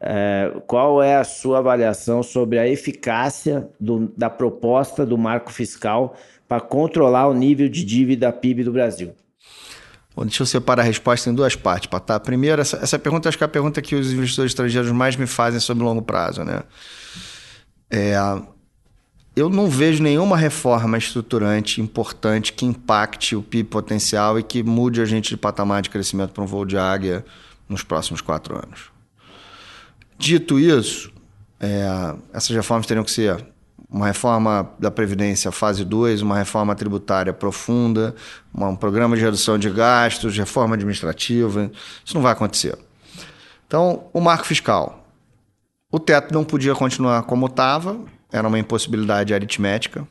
é, 0.00 0.50
qual 0.66 1.02
é 1.02 1.16
a 1.16 1.24
sua 1.24 1.58
avaliação 1.58 2.22
sobre 2.22 2.58
a 2.58 2.66
eficácia 2.66 3.68
do, 3.78 4.10
da 4.16 4.30
proposta 4.30 5.04
do 5.04 5.18
marco 5.18 5.52
fiscal 5.52 6.16
para 6.48 6.60
controlar 6.60 7.28
o 7.28 7.34
nível 7.34 7.68
de 7.68 7.84
dívida 7.84 8.32
PIB 8.32 8.64
do 8.64 8.72
Brasil? 8.72 9.12
Bom, 10.16 10.24
deixa 10.24 10.42
eu 10.42 10.46
separar 10.46 10.82
a 10.82 10.86
resposta 10.86 11.28
em 11.28 11.34
duas 11.34 11.54
partes, 11.54 11.88
Patá. 11.88 12.18
Primeiro, 12.18 12.60
essa, 12.60 12.78
essa 12.78 12.98
pergunta 12.98 13.28
acho 13.28 13.38
que 13.38 13.44
é 13.44 13.46
a 13.46 13.48
pergunta 13.48 13.80
que 13.82 13.94
os 13.94 14.12
investidores 14.12 14.52
estrangeiros 14.52 14.90
mais 14.90 15.16
me 15.16 15.26
fazem 15.26 15.60
sobre 15.60 15.84
longo 15.84 16.02
prazo, 16.02 16.44
né? 16.44 16.62
É, 17.90 18.16
eu 19.36 19.48
não 19.48 19.68
vejo 19.68 20.02
nenhuma 20.02 20.36
reforma 20.36 20.98
estruturante 20.98 21.80
importante 21.80 22.52
que 22.52 22.66
impacte 22.66 23.36
o 23.36 23.42
PIB 23.42 23.68
potencial 23.68 24.38
e 24.38 24.42
que 24.42 24.62
mude 24.62 25.00
a 25.00 25.04
gente 25.04 25.30
de 25.30 25.36
patamar 25.36 25.82
de 25.82 25.90
crescimento 25.90 26.32
para 26.32 26.42
um 26.42 26.46
voo 26.46 26.64
de 26.64 26.76
águia 26.76 27.24
nos 27.68 27.84
próximos 27.84 28.20
quatro 28.20 28.56
anos. 28.56 28.90
Dito 30.20 30.60
isso, 30.60 31.10
é, 31.58 32.14
essas 32.34 32.54
reformas 32.54 32.86
teriam 32.86 33.02
que 33.02 33.10
ser 33.10 33.42
uma 33.88 34.06
reforma 34.06 34.70
da 34.78 34.90
Previdência 34.90 35.50
fase 35.50 35.82
2, 35.82 36.20
uma 36.20 36.36
reforma 36.36 36.74
tributária 36.74 37.32
profunda, 37.32 38.14
um 38.54 38.76
programa 38.76 39.16
de 39.16 39.22
redução 39.22 39.56
de 39.56 39.70
gastos, 39.70 40.36
reforma 40.36 40.74
administrativa. 40.74 41.72
Isso 42.04 42.14
não 42.14 42.20
vai 42.20 42.32
acontecer. 42.32 42.78
Então, 43.66 44.10
o 44.12 44.20
marco 44.20 44.44
fiscal. 44.44 45.06
O 45.90 45.98
teto 45.98 46.34
não 46.34 46.44
podia 46.44 46.74
continuar 46.74 47.22
como 47.22 47.46
estava, 47.46 47.98
era 48.30 48.46
uma 48.46 48.58
impossibilidade 48.58 49.32
aritmética, 49.32 50.06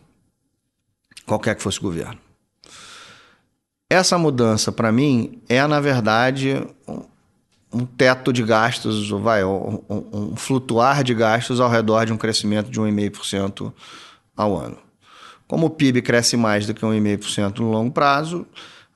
qualquer 1.28 1.54
que 1.54 1.62
fosse 1.62 1.78
o 1.78 1.84
governo. 1.84 2.18
Essa 3.88 4.18
mudança, 4.18 4.72
para 4.72 4.92
mim, 4.92 5.40
é, 5.48 5.66
na 5.68 5.80
verdade, 5.80 6.66
um 7.72 7.86
teto 7.86 8.34
de 8.34 8.44
gastos, 8.44 9.10
vai, 9.10 9.44
um, 9.44 9.80
um, 9.90 10.36
flutuar 10.36 11.04
de 11.04 11.14
gastos 11.14 11.60
ao 11.60 11.70
redor 11.70 12.06
de 12.06 12.14
um 12.14 12.18
crescimento 12.18 12.70
de 12.70 12.80
1,5% 12.80 13.72
ao 14.36 14.58
ano. 14.58 14.78
Como 15.48 15.68
o 15.68 15.70
PIB 15.70 16.02
cresce 16.02 16.36
mais 16.36 16.66
do 16.66 16.74
que 16.74 16.82
1,5% 16.82 17.60
no 17.60 17.72
longo 17.72 17.92
prazo, 17.92 18.46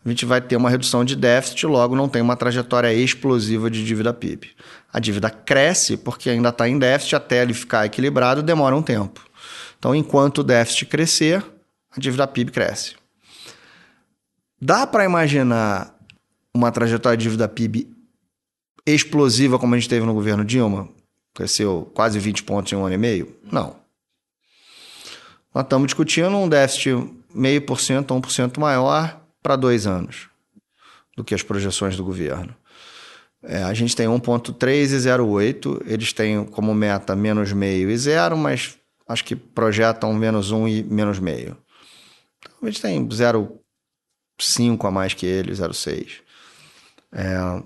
a 0.05 0.09
gente 0.09 0.25
vai 0.25 0.41
ter 0.41 0.55
uma 0.55 0.69
redução 0.69 1.05
de 1.05 1.15
déficit, 1.15 1.65
logo 1.65 1.95
não 1.95 2.09
tem 2.09 2.21
uma 2.21 2.35
trajetória 2.35 2.93
explosiva 2.93 3.69
de 3.69 3.85
dívida 3.85 4.13
PIB. 4.13 4.51
A 4.91 4.99
dívida 4.99 5.29
cresce 5.29 5.95
porque 5.95 6.29
ainda 6.29 6.49
está 6.49 6.67
em 6.67 6.77
déficit, 6.77 7.15
até 7.15 7.41
ele 7.41 7.53
ficar 7.53 7.85
equilibrado 7.85 8.43
demora 8.43 8.75
um 8.75 8.81
tempo. 8.81 9.25
Então, 9.79 9.95
enquanto 9.95 10.39
o 10.39 10.43
déficit 10.43 10.85
crescer, 10.87 11.45
a 11.95 11.99
dívida 11.99 12.27
PIB 12.27 12.51
cresce. 12.51 12.95
Dá 14.61 14.85
para 14.87 15.05
imaginar 15.05 15.95
uma 16.53 16.71
trajetória 16.71 17.17
de 17.17 17.23
dívida 17.23 17.47
PIB 17.47 17.92
explosiva 18.85 19.57
como 19.57 19.75
a 19.75 19.77
gente 19.77 19.89
teve 19.89 20.05
no 20.05 20.13
governo 20.13 20.43
Dilma, 20.43 20.89
cresceu 21.33 21.89
quase 21.93 22.19
20 22.19 22.43
pontos 22.43 22.71
em 22.71 22.75
um 22.75 22.85
ano 22.85 22.95
e 22.95 22.97
meio? 22.97 23.35
Não. 23.51 23.75
Nós 25.53 25.63
estamos 25.63 25.87
discutindo 25.87 26.35
um 26.35 26.49
déficit 26.49 27.09
meio 27.33 27.61
por 27.61 27.79
cento, 27.79 28.13
1% 28.13 28.59
maior 28.59 29.21
para 29.41 29.55
dois 29.55 29.85
anos 29.85 30.27
do 31.15 31.23
que 31.23 31.35
as 31.35 31.43
projeções 31.43 31.95
do 31.95 32.03
governo. 32.03 32.55
É, 33.43 33.61
a 33.63 33.73
gente 33.73 33.95
tem 33.95 34.07
1,3 34.07 34.91
e 34.91 34.97
0,8, 34.97 35.83
eles 35.85 36.13
têm 36.13 36.45
como 36.45 36.73
meta 36.73 37.15
menos 37.15 37.51
meio 37.51 37.91
e 37.91 37.97
zero, 37.97 38.37
mas 38.37 38.77
acho 39.07 39.23
que 39.25 39.35
projetam 39.35 40.13
menos 40.13 40.51
1 40.51 40.67
e 40.67 40.83
menos 40.83 41.19
meio. 41.19 41.57
Então, 42.39 42.57
a 42.61 42.65
gente 42.65 42.81
tem 42.81 43.05
0,5 43.05 44.87
a 44.87 44.91
mais 44.91 45.13
que 45.13 45.25
eles, 45.25 45.59
0,6. 45.59 46.21
É, 47.11 47.63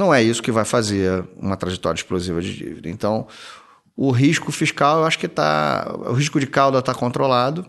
não 0.00 0.14
é 0.14 0.22
isso 0.22 0.42
que 0.42 0.50
vai 0.50 0.64
fazer 0.64 1.22
uma 1.36 1.58
trajetória 1.58 1.98
explosiva 1.98 2.40
de 2.40 2.56
dívida. 2.56 2.88
Então, 2.88 3.28
o 3.94 4.10
risco 4.10 4.50
fiscal, 4.50 5.00
eu 5.00 5.04
acho 5.04 5.18
que 5.18 5.26
está. 5.26 5.94
O 6.06 6.14
risco 6.14 6.40
de 6.40 6.46
cauda 6.46 6.78
está 6.78 6.94
controlado. 6.94 7.66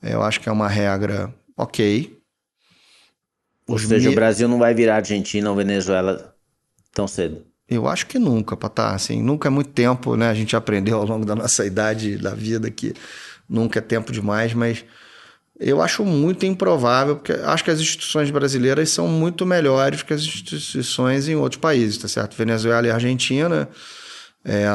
Eu 0.00 0.22
acho 0.22 0.40
que 0.40 0.48
é 0.48 0.52
uma 0.52 0.68
regra 0.68 1.34
ok. 1.56 2.16
Ou 3.66 3.78
seja, 3.78 4.08
me... 4.08 4.14
o 4.14 4.14
Brasil 4.14 4.46
não 4.46 4.58
vai 4.58 4.74
virar 4.74 4.96
Argentina 4.96 5.50
ou 5.50 5.56
Venezuela 5.56 6.36
tão 6.92 7.08
cedo. 7.08 7.44
Eu 7.68 7.88
acho 7.88 8.06
que 8.06 8.18
nunca, 8.18 8.56
Patá. 8.56 8.94
Assim, 8.94 9.20
nunca 9.20 9.48
é 9.48 9.50
muito 9.50 9.70
tempo, 9.70 10.14
né? 10.14 10.28
A 10.28 10.34
gente 10.34 10.54
aprendeu 10.54 10.98
ao 10.98 11.06
longo 11.06 11.26
da 11.26 11.34
nossa 11.34 11.64
idade 11.66 12.16
da 12.16 12.32
vida 12.32 12.70
que 12.70 12.94
nunca 13.48 13.80
é 13.80 13.82
tempo 13.82 14.12
demais, 14.12 14.54
mas 14.54 14.84
eu 15.58 15.80
acho 15.80 16.04
muito 16.04 16.44
improvável, 16.44 17.16
porque 17.16 17.32
acho 17.32 17.62
que 17.62 17.70
as 17.70 17.80
instituições 17.80 18.30
brasileiras 18.30 18.90
são 18.90 19.06
muito 19.06 19.46
melhores 19.46 20.02
que 20.02 20.12
as 20.12 20.22
instituições 20.22 21.28
em 21.28 21.36
outros 21.36 21.60
países, 21.60 21.98
tá 21.98 22.08
certo? 22.08 22.36
Venezuela 22.36 22.86
e 22.86 22.90
Argentina 22.90 23.68
é, 24.44 24.66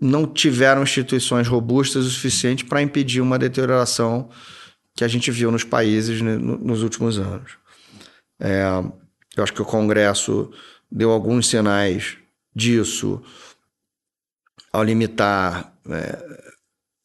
não 0.00 0.26
tiveram 0.26 0.82
instituições 0.82 1.48
robustas 1.48 2.06
o 2.06 2.10
suficiente 2.10 2.64
para 2.64 2.82
impedir 2.82 3.20
uma 3.20 3.38
deterioração 3.38 4.30
que 4.94 5.04
a 5.04 5.08
gente 5.08 5.30
viu 5.30 5.50
nos 5.50 5.64
países 5.64 6.20
nos 6.20 6.82
últimos 6.82 7.18
anos. 7.18 7.52
É, 8.38 8.64
eu 9.36 9.42
acho 9.42 9.52
que 9.52 9.62
o 9.62 9.66
Congresso 9.66 10.50
deu 10.90 11.10
alguns 11.10 11.48
sinais 11.48 12.18
disso 12.54 13.22
ao 14.72 14.84
limitar 14.84 15.72
é, 15.88 16.42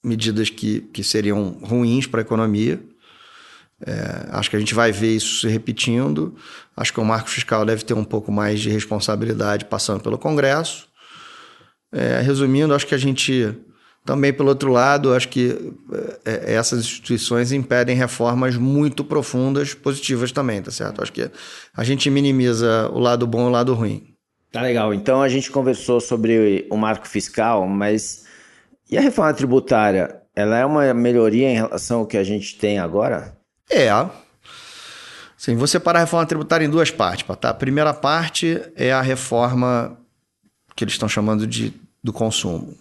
medidas 0.03 0.49
que, 0.49 0.81
que 0.81 1.03
seriam 1.03 1.57
ruins 1.61 2.07
para 2.07 2.21
a 2.21 2.23
economia. 2.23 2.79
É, 3.85 4.27
acho 4.31 4.49
que 4.49 4.55
a 4.55 4.59
gente 4.59 4.73
vai 4.73 4.91
ver 4.91 5.15
isso 5.15 5.41
se 5.41 5.47
repetindo. 5.47 6.35
Acho 6.75 6.93
que 6.93 6.99
o 6.99 7.05
marco 7.05 7.29
fiscal 7.29 7.65
deve 7.65 7.83
ter 7.83 7.93
um 7.93 8.03
pouco 8.03 8.31
mais 8.31 8.59
de 8.59 8.69
responsabilidade 8.69 9.65
passando 9.65 10.01
pelo 10.01 10.17
Congresso. 10.17 10.87
É, 11.91 12.19
resumindo, 12.21 12.73
acho 12.73 12.87
que 12.87 12.95
a 12.95 12.97
gente 12.97 13.55
também, 14.07 14.31
pelo 14.31 14.49
outro 14.49 14.71
lado, 14.71 15.13
acho 15.13 15.27
que 15.27 15.73
é, 16.25 16.51
é 16.51 16.53
essas 16.53 16.79
instituições 16.79 17.51
impedem 17.51 17.95
reformas 17.95 18.55
muito 18.55 19.03
profundas, 19.03 19.73
positivas 19.73 20.31
também, 20.31 20.61
tá 20.61 20.71
certo? 20.71 21.01
Acho 21.01 21.11
que 21.11 21.29
a 21.75 21.83
gente 21.83 22.09
minimiza 22.09 22.89
o 22.93 22.99
lado 22.99 23.27
bom 23.27 23.41
e 23.41 23.47
o 23.47 23.49
lado 23.49 23.73
ruim. 23.73 24.15
Tá 24.49 24.61
legal. 24.61 24.93
Então 24.93 25.21
a 25.21 25.27
gente 25.27 25.51
conversou 25.51 25.99
sobre 25.99 26.65
o 26.69 26.77
marco 26.77 27.05
fiscal, 27.05 27.67
mas 27.67 28.25
e 28.89 28.97
a 28.97 29.01
reforma 29.01 29.33
tributária? 29.33 30.21
ela 30.37 30.55
é 30.55 30.63
uma 30.63 30.93
melhoria 30.93 31.49
em 31.49 31.55
relação 31.55 32.01
ao 32.01 32.05
que 32.05 32.15
a 32.15 32.23
gente 32.23 32.59
tem 32.59 32.77
agora? 32.77 33.35
É. 33.71 33.89
Sim, 35.35 35.55
você 35.55 35.73
separa 35.73 35.97
a 35.97 36.01
reforma 36.01 36.27
tributária 36.27 36.63
em 36.63 36.69
duas 36.69 36.91
partes, 36.91 37.25
tá? 37.37 37.49
A 37.49 37.53
primeira 37.55 37.91
parte 37.91 38.61
é 38.75 38.91
a 38.91 39.01
reforma 39.01 39.97
que 40.75 40.83
eles 40.83 40.93
estão 40.93 41.09
chamando 41.09 41.47
de 41.47 41.73
do 42.03 42.13
consumo. 42.13 42.77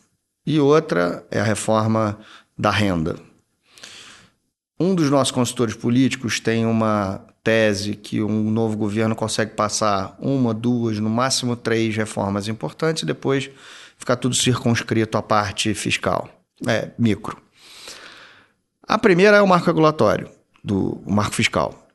E 0.47 0.61
outra 0.61 1.27
é 1.31 1.41
a 1.41 1.43
reforma 1.43 2.19
da 2.59 2.71
renda. 2.71 3.17
Um 4.79 4.95
dos 4.95 5.09
nossos 5.09 5.33
consultores 5.33 5.75
políticos 5.75 6.39
tem 6.39 6.67
uma 6.67 7.25
tese 7.43 7.95
que 7.95 8.23
um 8.23 8.51
novo 8.51 8.77
governo 8.77 9.17
consegue 9.17 9.53
passar 9.53 10.15
uma, 10.21 10.53
duas, 10.53 10.99
no 11.01 11.09
máximo 11.09 11.57
três 11.57 11.97
reformas 11.97 12.49
importantes 12.49 13.03
e 13.03 13.07
depois 13.07 13.51
ficar 13.97 14.17
tudo 14.17 14.35
circunscrito 14.35 15.17
à 15.19 15.23
parte 15.23 15.75
fiscal, 15.75 16.29
é, 16.67 16.91
micro. 16.99 17.41
A 18.83 18.99
primeira 18.99 19.39
é 19.39 19.43
o 19.43 19.49
marco 19.49 19.67
regulatório, 19.67 20.31
do 20.63 21.03
marco 21.07 21.35
fiscal. 21.35 21.87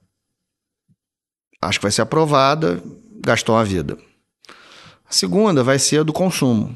Acho 1.62 1.80
que 1.80 1.84
vai 1.84 1.92
ser 1.92 2.02
aprovada, 2.02 2.82
gastou 3.24 3.56
a 3.56 3.64
vida. 3.64 3.98
A 5.08 5.14
segunda 5.14 5.64
vai 5.64 5.78
ser 5.78 6.00
a 6.00 6.04
do 6.04 6.12
consumo, 6.12 6.76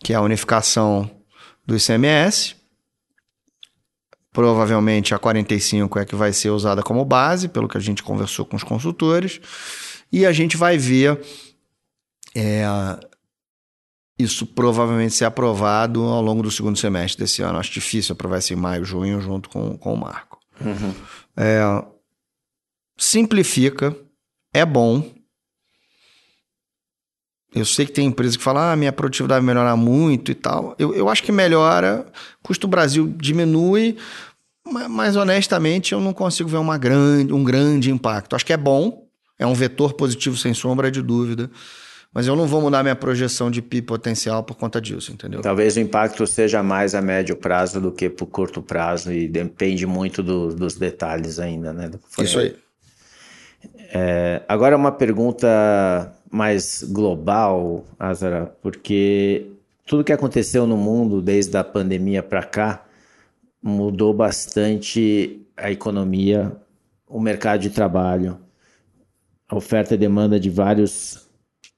que 0.00 0.12
é 0.12 0.16
a 0.16 0.20
unificação 0.20 1.10
do 1.64 1.76
ICMS. 1.76 2.56
Provavelmente 4.32 5.14
a 5.14 5.18
45 5.18 5.98
é 5.98 6.04
que 6.04 6.14
vai 6.14 6.32
ser 6.32 6.50
usada 6.50 6.82
como 6.82 7.04
base, 7.04 7.48
pelo 7.48 7.68
que 7.68 7.76
a 7.76 7.80
gente 7.80 8.02
conversou 8.02 8.44
com 8.44 8.56
os 8.56 8.62
consultores. 8.62 9.40
E 10.12 10.24
a 10.24 10.32
gente 10.32 10.56
vai 10.56 10.78
ver 10.78 11.20
é, 12.34 12.64
isso 14.18 14.46
provavelmente 14.46 15.14
ser 15.14 15.26
aprovado 15.26 16.02
ao 16.02 16.22
longo 16.22 16.42
do 16.42 16.50
segundo 16.50 16.78
semestre 16.78 17.22
desse 17.22 17.42
ano. 17.42 17.58
Acho 17.58 17.72
difícil 17.72 18.14
aprovar 18.14 18.38
isso 18.38 18.52
em 18.52 18.56
maio, 18.56 18.84
junho, 18.84 19.20
junto 19.20 19.48
com, 19.50 19.76
com 19.76 19.92
o 19.92 19.96
marco. 19.96 20.38
Uhum. 20.60 20.94
É, 21.36 21.84
simplifica, 22.96 23.94
é 24.52 24.64
bom. 24.64 25.04
Eu 27.54 27.64
sei 27.64 27.86
que 27.86 27.92
tem 27.92 28.06
empresa 28.06 28.36
que 28.36 28.44
fala, 28.44 28.72
ah, 28.72 28.76
minha 28.76 28.92
produtividade 28.92 29.44
vai 29.44 29.54
melhorar 29.54 29.76
muito 29.76 30.30
e 30.30 30.34
tal. 30.34 30.74
Eu, 30.78 30.94
eu 30.94 31.08
acho 31.08 31.22
que 31.22 31.32
melhora, 31.32 32.06
custo 32.42 32.66
Brasil 32.66 33.14
diminui, 33.18 33.96
mas, 34.64 34.90
mas, 34.90 35.16
honestamente 35.16 35.92
eu 35.92 36.00
não 36.00 36.12
consigo 36.12 36.48
ver 36.48 36.56
uma 36.56 36.76
grande, 36.76 37.32
um 37.32 37.44
grande 37.44 37.90
impacto. 37.90 38.34
Acho 38.34 38.44
que 38.44 38.52
é 38.52 38.56
bom, 38.56 39.06
é 39.38 39.46
um 39.46 39.54
vetor 39.54 39.92
positivo 39.94 40.36
sem 40.36 40.54
sombra 40.54 40.90
de 40.90 41.02
dúvida. 41.02 41.50
Mas 42.16 42.26
eu 42.26 42.34
não 42.34 42.46
vou 42.46 42.62
mudar 42.62 42.82
minha 42.82 42.96
projeção 42.96 43.50
de 43.50 43.60
PIB 43.60 43.86
potencial 43.86 44.42
por 44.42 44.56
conta 44.56 44.80
disso, 44.80 45.12
entendeu? 45.12 45.42
Talvez 45.42 45.76
o 45.76 45.80
impacto 45.80 46.26
seja 46.26 46.62
mais 46.62 46.94
a 46.94 47.02
médio 47.02 47.36
prazo 47.36 47.78
do 47.78 47.92
que 47.92 48.08
por 48.08 48.24
curto 48.24 48.62
prazo 48.62 49.12
e 49.12 49.28
depende 49.28 49.86
muito 49.86 50.22
do, 50.22 50.54
dos 50.54 50.76
detalhes 50.76 51.38
ainda, 51.38 51.74
né? 51.74 51.90
Isso 52.18 52.38
aí. 52.38 52.56
É, 53.92 54.40
agora 54.48 54.74
uma 54.74 54.92
pergunta 54.92 56.10
mais 56.30 56.82
global, 56.88 57.84
Azara, 57.98 58.50
porque 58.62 59.48
tudo 59.84 60.02
que 60.02 60.10
aconteceu 60.10 60.66
no 60.66 60.78
mundo 60.78 61.20
desde 61.20 61.54
a 61.58 61.62
pandemia 61.62 62.22
para 62.22 62.42
cá 62.42 62.86
mudou 63.62 64.14
bastante 64.14 65.46
a 65.54 65.70
economia, 65.70 66.56
o 67.06 67.20
mercado 67.20 67.60
de 67.60 67.68
trabalho, 67.68 68.38
a 69.46 69.54
oferta 69.54 69.94
e 69.94 69.98
demanda 69.98 70.40
de 70.40 70.48
vários 70.48 71.25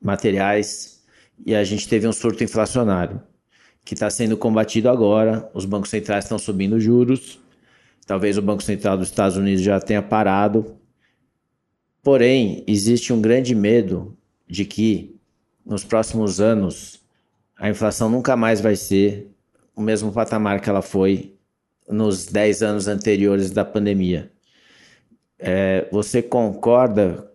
materiais 0.00 1.02
e 1.44 1.54
a 1.54 1.64
gente 1.64 1.88
teve 1.88 2.06
um 2.06 2.12
surto 2.12 2.42
inflacionário 2.42 3.22
que 3.84 3.94
está 3.94 4.10
sendo 4.10 4.36
combatido 4.36 4.88
agora. 4.88 5.50
Os 5.54 5.64
bancos 5.64 5.90
centrais 5.90 6.24
estão 6.24 6.38
subindo 6.38 6.78
juros. 6.78 7.40
Talvez 8.06 8.36
o 8.36 8.42
Banco 8.42 8.62
Central 8.62 8.98
dos 8.98 9.08
Estados 9.08 9.36
Unidos 9.36 9.62
já 9.62 9.80
tenha 9.80 10.02
parado. 10.02 10.76
Porém, 12.02 12.64
existe 12.66 13.12
um 13.12 13.20
grande 13.20 13.54
medo 13.54 14.16
de 14.46 14.64
que 14.64 15.16
nos 15.64 15.84
próximos 15.84 16.40
anos 16.40 17.02
a 17.56 17.68
inflação 17.68 18.08
nunca 18.08 18.36
mais 18.36 18.60
vai 18.60 18.76
ser 18.76 19.30
o 19.74 19.80
mesmo 19.80 20.12
patamar 20.12 20.60
que 20.60 20.70
ela 20.70 20.82
foi 20.82 21.34
nos 21.88 22.26
10 22.26 22.62
anos 22.62 22.88
anteriores 22.88 23.50
da 23.50 23.64
pandemia. 23.64 24.30
É, 25.38 25.88
você 25.90 26.20
concorda 26.20 27.30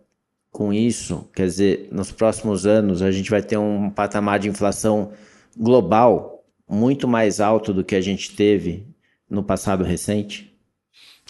com 0.53 0.71
isso, 0.71 1.27
quer 1.35 1.47
dizer, 1.47 1.89
nos 1.91 2.11
próximos 2.11 2.67
anos 2.67 3.01
a 3.01 3.11
gente 3.11 3.29
vai 3.31 3.41
ter 3.41 3.57
um 3.57 3.89
patamar 3.89 4.37
de 4.37 4.47
inflação 4.47 5.11
global 5.57 6.45
muito 6.69 7.07
mais 7.07 7.41
alto 7.41 7.73
do 7.73 7.83
que 7.83 7.95
a 7.95 8.01
gente 8.01 8.35
teve 8.35 8.85
no 9.27 9.43
passado 9.43 9.83
recente? 9.83 10.55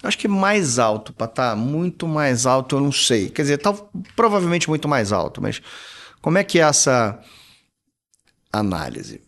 Acho 0.04 0.18
que 0.18 0.28
mais 0.28 0.78
alto, 0.78 1.14
Patá, 1.14 1.56
muito 1.56 2.06
mais 2.06 2.46
alto, 2.46 2.76
eu 2.76 2.82
não 2.82 2.92
sei. 2.92 3.30
Quer 3.30 3.44
dizer, 3.44 3.58
tá, 3.60 3.74
provavelmente 4.14 4.68
muito 4.68 4.90
mais 4.90 5.14
alto, 5.14 5.42
mas 5.42 5.62
como 6.22 6.38
é 6.38 6.44
que 6.44 6.60
é 6.60 6.64
essa 6.64 7.18
análise? 8.52 9.22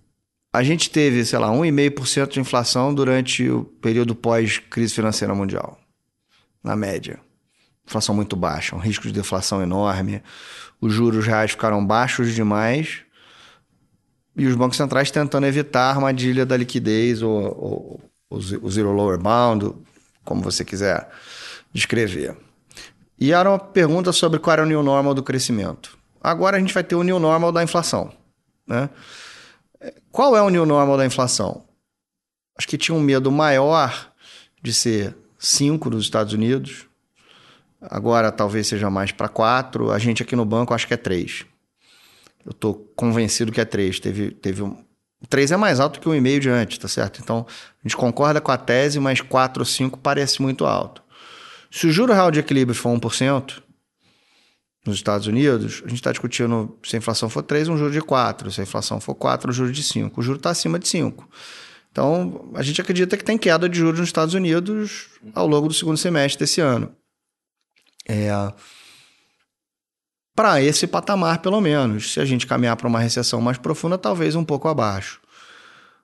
A 0.52 0.62
gente 0.62 0.90
teve, 0.90 1.24
sei 1.24 1.40
lá, 1.40 1.48
1,5% 1.48 2.28
de 2.28 2.40
inflação 2.42 2.94
durante 2.94 3.50
o 3.50 3.64
período 3.64 4.14
pós-crise 4.14 4.94
financeira 4.94 5.34
mundial, 5.34 5.80
na 6.62 6.76
média 6.76 7.18
inflação 7.88 8.16
muito 8.16 8.36
baixa, 8.36 8.76
um 8.76 8.80
risco 8.80 9.08
de 9.08 9.14
deflação 9.14 9.62
enorme, 9.62 10.22
os 10.82 10.94
juros 10.94 11.26
reais 11.26 11.52
ficaram 11.52 11.86
baixos 11.86 12.34
demais 12.34 13.02
e 14.36 14.46
os 14.46 14.56
bancos 14.56 14.78
centrais 14.78 15.12
tentando 15.12 15.46
evitar 15.46 15.84
a 15.84 15.90
armadilha 15.92 16.46
da 16.46 16.58
liquidez 16.58 17.22
ou, 17.22 17.42
ou 17.42 18.02
o 18.30 18.70
zero 18.70 18.92
lower 18.92 19.18
bound, 19.18 19.74
como 20.24 20.42
você 20.42 20.66
quiser 20.66 21.10
descrever. 21.74 22.36
E 23.20 23.32
era 23.32 23.50
uma 23.50 23.60
pergunta 23.60 24.12
sobre 24.12 24.40
qual 24.40 24.54
era 24.54 24.64
o 24.64 24.66
new 24.66 24.84
normal 24.84 25.14
do 25.14 25.24
crescimento. 25.24 25.98
Agora 26.22 26.58
a 26.58 26.60
gente 26.60 26.74
vai 26.74 26.84
ter 26.84 26.96
o 26.96 27.04
new 27.04 27.20
normal 27.20 27.52
da 27.52 27.64
inflação. 27.64 28.12
Né? 28.68 28.90
Qual 30.12 30.36
é 30.36 30.42
o 30.42 30.50
new 30.50 30.66
normal 30.66 30.98
da 30.98 31.06
inflação? 31.06 31.64
Acho 32.58 32.68
que 32.68 32.78
tinha 32.78 32.96
um 32.96 33.02
medo 33.02 33.32
maior 33.32 34.12
de 34.62 34.74
ser 34.74 35.16
5 35.38 35.90
nos 35.90 36.04
Estados 36.04 36.34
Unidos, 36.34 36.88
Agora 37.90 38.32
talvez 38.32 38.68
seja 38.68 38.90
mais 38.90 39.12
para 39.12 39.28
quatro. 39.28 39.92
A 39.92 40.00
gente 40.00 40.24
aqui 40.24 40.36
no 40.36 40.46
banco 40.46 40.74
acho 40.74 40.88
que 40.88 40.94
é 40.94 40.98
três. 40.98 41.46
Eu 42.46 42.52
estou 42.52 42.74
convencido 42.96 43.52
que 43.52 43.62
é 43.62 43.66
três. 43.66 44.00
Teve, 44.00 44.32
teve 44.32 44.62
um. 44.62 44.84
Três 45.30 45.52
é 45.52 45.58
mais 45.58 45.80
alto 45.80 46.00
que 46.00 46.08
um 46.08 46.14
e 46.14 46.22
meio 46.22 46.40
de 46.40 46.50
antes, 46.50 46.78
tá 46.78 46.88
certo? 46.88 47.20
Então 47.22 47.46
a 47.50 47.88
gente 47.88 47.98
concorda 47.98 48.40
com 48.40 48.52
a 48.52 48.58
tese, 48.58 49.00
mas 49.00 49.22
quatro 49.22 49.62
ou 49.62 49.66
cinco 49.66 49.98
parece 49.98 50.42
muito 50.42 50.66
alto. 50.66 51.02
Se 51.72 51.88
o 51.88 51.92
juro 51.92 52.14
real 52.14 52.30
de 52.30 52.40
equilíbrio 52.40 52.76
for 52.76 52.90
1%, 52.90 53.64
nos 54.86 54.98
Estados 54.98 55.26
Unidos, 55.26 55.82
a 55.84 55.88
gente 55.88 55.96
está 55.96 56.12
discutindo 56.12 56.78
se 56.84 56.96
a 56.96 57.00
inflação 57.00 57.28
for 57.28 57.42
3, 57.42 57.68
um 57.70 57.78
juro 57.78 57.92
de 57.92 58.02
4. 58.02 58.52
Se 58.52 58.62
a 58.62 58.64
inflação 58.64 59.02
for 59.02 59.16
4, 59.16 59.50
um 59.50 59.54
juro 59.54 59.72
de 59.72 59.82
5. 59.82 60.20
O 60.20 60.24
juro 60.24 60.38
está 60.38 60.52
acima 60.52 60.78
de 60.78 60.88
5. 60.88 61.28
Então, 61.92 62.52
a 62.54 62.62
gente 62.62 62.80
acredita 62.80 63.18
que 63.18 63.24
tem 63.24 63.38
queda 63.38 63.68
de 63.68 63.80
juros 63.80 64.00
nos 64.00 64.10
Estados 64.10 64.36
Unidos 64.36 65.08
ao 65.34 65.48
longo 65.48 65.68
do 65.68 65.74
segundo 65.74 65.98
semestre 65.98 66.40
desse 66.40 66.62
ano. 66.62 66.94
É, 68.08 68.30
para 70.36 70.62
esse 70.62 70.86
patamar, 70.86 71.40
pelo 71.40 71.62
menos. 71.62 72.14
Se 72.14 72.20
a 72.20 72.26
gente 72.26 72.46
caminhar 72.46 72.76
para 72.76 72.88
uma 72.88 73.00
recessão 73.00 73.40
mais 73.40 73.58
profunda, 73.58 73.98
talvez 73.98 74.36
um 74.36 74.44
pouco 74.44 74.68
abaixo. 74.68 75.22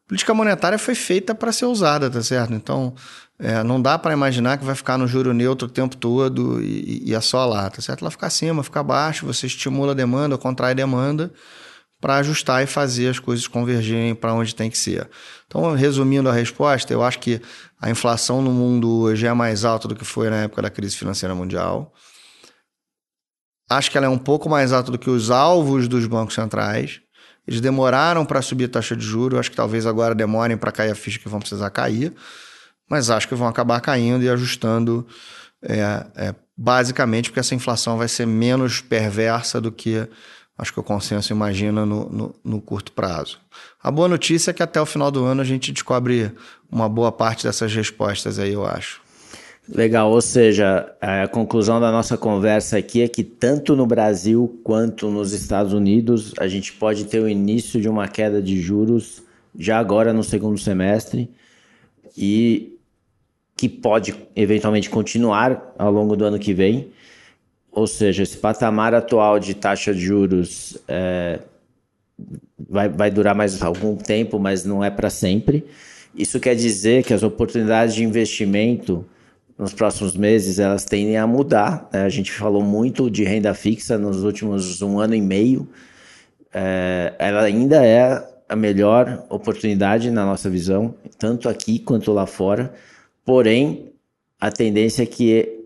A 0.05 0.07
política 0.07 0.33
monetária 0.33 0.77
foi 0.77 0.95
feita 0.95 1.35
para 1.35 1.51
ser 1.51 1.65
usada, 1.65 2.09
tá 2.09 2.21
certo? 2.21 2.53
Então, 2.53 2.93
é, 3.37 3.63
não 3.63 3.81
dá 3.81 3.97
para 3.97 4.13
imaginar 4.13 4.57
que 4.57 4.63
vai 4.63 4.75
ficar 4.75 4.97
no 4.97 5.07
juro 5.07 5.33
neutro 5.33 5.67
o 5.67 5.71
tempo 5.71 5.97
todo 5.97 6.61
e, 6.61 7.09
e 7.09 7.13
é 7.13 7.21
só 7.21 7.45
lá, 7.45 7.69
tá 7.69 7.81
certo? 7.81 8.01
Ela 8.01 8.11
fica 8.11 8.27
acima, 8.27 8.63
fica 8.63 8.79
abaixo, 8.79 9.25
você 9.25 9.47
estimula 9.47 9.91
a 9.91 9.95
demanda, 9.95 10.37
contrai 10.37 10.71
a 10.71 10.75
demanda 10.75 11.31
para 11.99 12.17
ajustar 12.17 12.63
e 12.63 12.65
fazer 12.65 13.09
as 13.09 13.19
coisas 13.19 13.47
convergerem 13.47 14.15
para 14.15 14.33
onde 14.33 14.55
tem 14.55 14.69
que 14.69 14.77
ser. 14.77 15.07
Então, 15.45 15.73
resumindo 15.75 16.27
a 16.27 16.33
resposta, 16.33 16.91
eu 16.91 17.03
acho 17.03 17.19
que 17.19 17.39
a 17.81 17.89
inflação 17.89 18.43
no 18.43 18.51
mundo 18.51 18.87
hoje 18.99 19.25
é 19.25 19.33
mais 19.33 19.65
alta 19.65 19.87
do 19.87 19.95
que 19.95 20.05
foi 20.05 20.29
na 20.29 20.43
época 20.43 20.61
da 20.61 20.69
crise 20.69 20.95
financeira 20.95 21.33
mundial. 21.33 21.91
Acho 23.67 23.89
que 23.89 23.97
ela 23.97 24.05
é 24.05 24.09
um 24.09 24.19
pouco 24.19 24.47
mais 24.47 24.71
alta 24.71 24.91
do 24.91 24.99
que 24.99 25.09
os 25.09 25.31
alvos 25.31 25.87
dos 25.87 26.05
bancos 26.05 26.35
centrais. 26.35 27.01
Eles 27.47 27.59
demoraram 27.59 28.23
para 28.23 28.39
subir 28.43 28.65
a 28.65 28.69
taxa 28.69 28.95
de 28.95 29.03
juros, 29.03 29.39
acho 29.39 29.49
que 29.49 29.55
talvez 29.55 29.87
agora 29.87 30.13
demorem 30.13 30.55
para 30.55 30.71
cair 30.71 30.91
a 30.91 30.95
ficha 30.95 31.17
que 31.17 31.27
vão 31.27 31.39
precisar 31.39 31.71
cair, 31.71 32.13
mas 32.87 33.09
acho 33.09 33.27
que 33.27 33.33
vão 33.33 33.47
acabar 33.47 33.81
caindo 33.81 34.23
e 34.23 34.29
ajustando 34.29 35.07
é, 35.63 36.05
é, 36.15 36.35
basicamente 36.55 37.29
porque 37.29 37.39
essa 37.39 37.55
inflação 37.55 37.97
vai 37.97 38.07
ser 38.07 38.27
menos 38.27 38.79
perversa 38.79 39.59
do 39.59 39.71
que 39.71 40.07
acho 40.57 40.73
que 40.73 40.79
o 40.79 40.83
consenso 40.83 41.33
imagina 41.33 41.85
no, 41.85 42.09
no, 42.09 42.35
no, 42.43 42.61
curto 42.61 42.91
prazo. 42.91 43.39
A 43.81 43.89
boa 43.89 44.07
notícia 44.07 44.51
é 44.51 44.53
que 44.53 44.61
até 44.61 44.79
o 44.79 44.85
final 44.85 45.09
do 45.09 45.23
ano 45.23 45.41
a 45.41 45.45
gente 45.45 45.71
descobre 45.71 46.31
uma 46.71 46.87
boa 46.87 47.11
parte 47.11 47.45
dessas 47.45 47.73
respostas 47.73 48.37
aí, 48.37 48.53
eu 48.53 48.65
acho. 48.65 49.01
Legal, 49.69 50.11
ou 50.11 50.21
seja, 50.21 50.91
a 50.99 51.27
conclusão 51.27 51.79
da 51.79 51.91
nossa 51.91 52.17
conversa 52.17 52.77
aqui 52.77 53.01
é 53.01 53.07
que 53.07 53.23
tanto 53.23 53.75
no 53.75 53.85
Brasil 53.85 54.59
quanto 54.63 55.09
nos 55.09 55.33
Estados 55.33 55.71
Unidos 55.71 56.33
a 56.39 56.47
gente 56.47 56.73
pode 56.73 57.05
ter 57.05 57.19
o 57.19 57.29
início 57.29 57.79
de 57.79 57.87
uma 57.87 58.07
queda 58.07 58.41
de 58.41 58.59
juros 58.59 59.23
já 59.57 59.77
agora 59.79 60.11
no 60.13 60.23
segundo 60.23 60.57
semestre. 60.57 61.29
e 62.17 62.71
que 63.61 63.69
pode 63.69 64.15
eventualmente 64.35 64.89
continuar 64.89 65.75
ao 65.77 65.91
longo 65.91 66.15
do 66.15 66.25
ano 66.25 66.39
que 66.39 66.51
vem. 66.51 66.91
Ou 67.71 67.87
seja, 67.87 68.23
esse 68.23 68.37
patamar 68.37 68.93
atual 68.93 69.39
de 69.39 69.53
taxa 69.53 69.93
de 69.93 70.01
juros 70.01 70.77
é, 70.87 71.39
vai, 72.69 72.89
vai 72.89 73.09
durar 73.09 73.33
mais 73.33 73.61
algum 73.61 73.95
tempo, 73.95 74.37
mas 74.37 74.65
não 74.65 74.83
é 74.83 74.89
para 74.89 75.09
sempre. 75.09 75.65
Isso 76.13 76.39
quer 76.39 76.55
dizer 76.55 77.03
que 77.03 77.13
as 77.13 77.23
oportunidades 77.23 77.95
de 77.95 78.03
investimento 78.03 79.05
nos 79.57 79.73
próximos 79.73 80.15
meses 80.17 80.59
elas 80.59 80.83
tendem 80.83 81.17
a 81.17 81.25
mudar. 81.25 81.87
Né? 81.93 82.01
A 82.03 82.09
gente 82.09 82.31
falou 82.31 82.61
muito 82.61 83.09
de 83.09 83.23
renda 83.23 83.53
fixa 83.53 83.97
nos 83.97 84.23
últimos 84.23 84.81
um 84.81 84.99
ano 84.99 85.15
e 85.15 85.21
meio. 85.21 85.67
É, 86.53 87.13
ela 87.17 87.43
ainda 87.43 87.85
é 87.85 88.27
a 88.49 88.55
melhor 88.55 89.23
oportunidade 89.29 90.11
na 90.11 90.25
nossa 90.25 90.49
visão, 90.49 90.93
tanto 91.17 91.47
aqui 91.47 91.79
quanto 91.79 92.11
lá 92.11 92.25
fora. 92.25 92.73
Porém, 93.23 93.93
a 94.39 94.51
tendência 94.51 95.03
é 95.03 95.05
que 95.05 95.60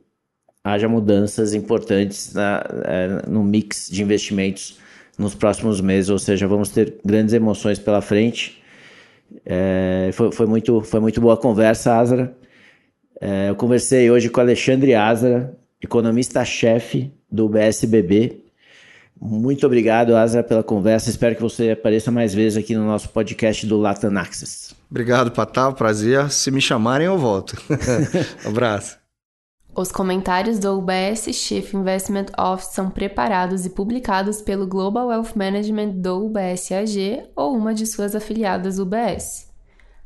haja 0.65 0.89
mudanças 0.89 1.53
importantes 1.53 2.33
na, 2.33 2.65
é, 2.85 3.29
no 3.29 3.43
mix 3.43 3.87
de 3.87 4.01
investimentos 4.01 4.79
nos 5.15 5.35
próximos 5.35 5.79
meses, 5.79 6.09
ou 6.09 6.17
seja, 6.17 6.47
vamos 6.47 6.69
ter 6.69 6.95
grandes 7.05 7.35
emoções 7.35 7.77
pela 7.77 8.01
frente. 8.01 8.61
É, 9.45 10.09
foi, 10.11 10.31
foi, 10.31 10.47
muito, 10.47 10.81
foi 10.81 10.99
muito 10.99 11.21
boa 11.21 11.35
a 11.35 11.37
conversa, 11.37 11.95
Azra. 11.95 12.35
É, 13.21 13.49
eu 13.49 13.55
conversei 13.55 14.09
hoje 14.09 14.27
com 14.27 14.41
Alexandre 14.41 14.95
Azra, 14.95 15.55
economista-chefe 15.81 17.13
do 17.31 17.47
BSBB. 17.47 18.41
Muito 19.21 19.65
obrigado, 19.67 20.15
Azra, 20.15 20.43
pela 20.43 20.63
conversa. 20.63 21.11
Espero 21.11 21.35
que 21.35 21.41
você 21.41 21.71
apareça 21.71 22.11
mais 22.11 22.33
vezes 22.33 22.57
aqui 22.57 22.75
no 22.75 22.85
nosso 22.85 23.09
podcast 23.09 23.65
do 23.67 23.77
Latam 23.77 24.17
Access. 24.17 24.73
Obrigado, 24.89 25.31
Patá. 25.31 25.71
Prazer. 25.71 26.29
Se 26.31 26.49
me 26.49 26.59
chamarem, 26.59 27.05
eu 27.05 27.17
volto. 27.17 27.55
abraço. 28.43 29.04
Os 29.77 29.91
comentários 29.91 30.57
do 30.57 30.77
UBS 30.77 31.25
Chief 31.33 31.73
Investment 31.73 32.27
Office 32.39 32.69
são 32.69 32.89
preparados 32.89 33.65
e 33.65 33.69
publicados 33.69 34.41
pelo 34.41 34.65
Global 34.65 35.07
Wealth 35.07 35.35
Management 35.35 35.95
do 35.95 36.27
UBS 36.27 36.71
AG 36.71 37.29
ou 37.35 37.53
uma 37.53 37.73
de 37.73 37.85
suas 37.85 38.15
afiliadas 38.15 38.79
UBS. 38.79 39.51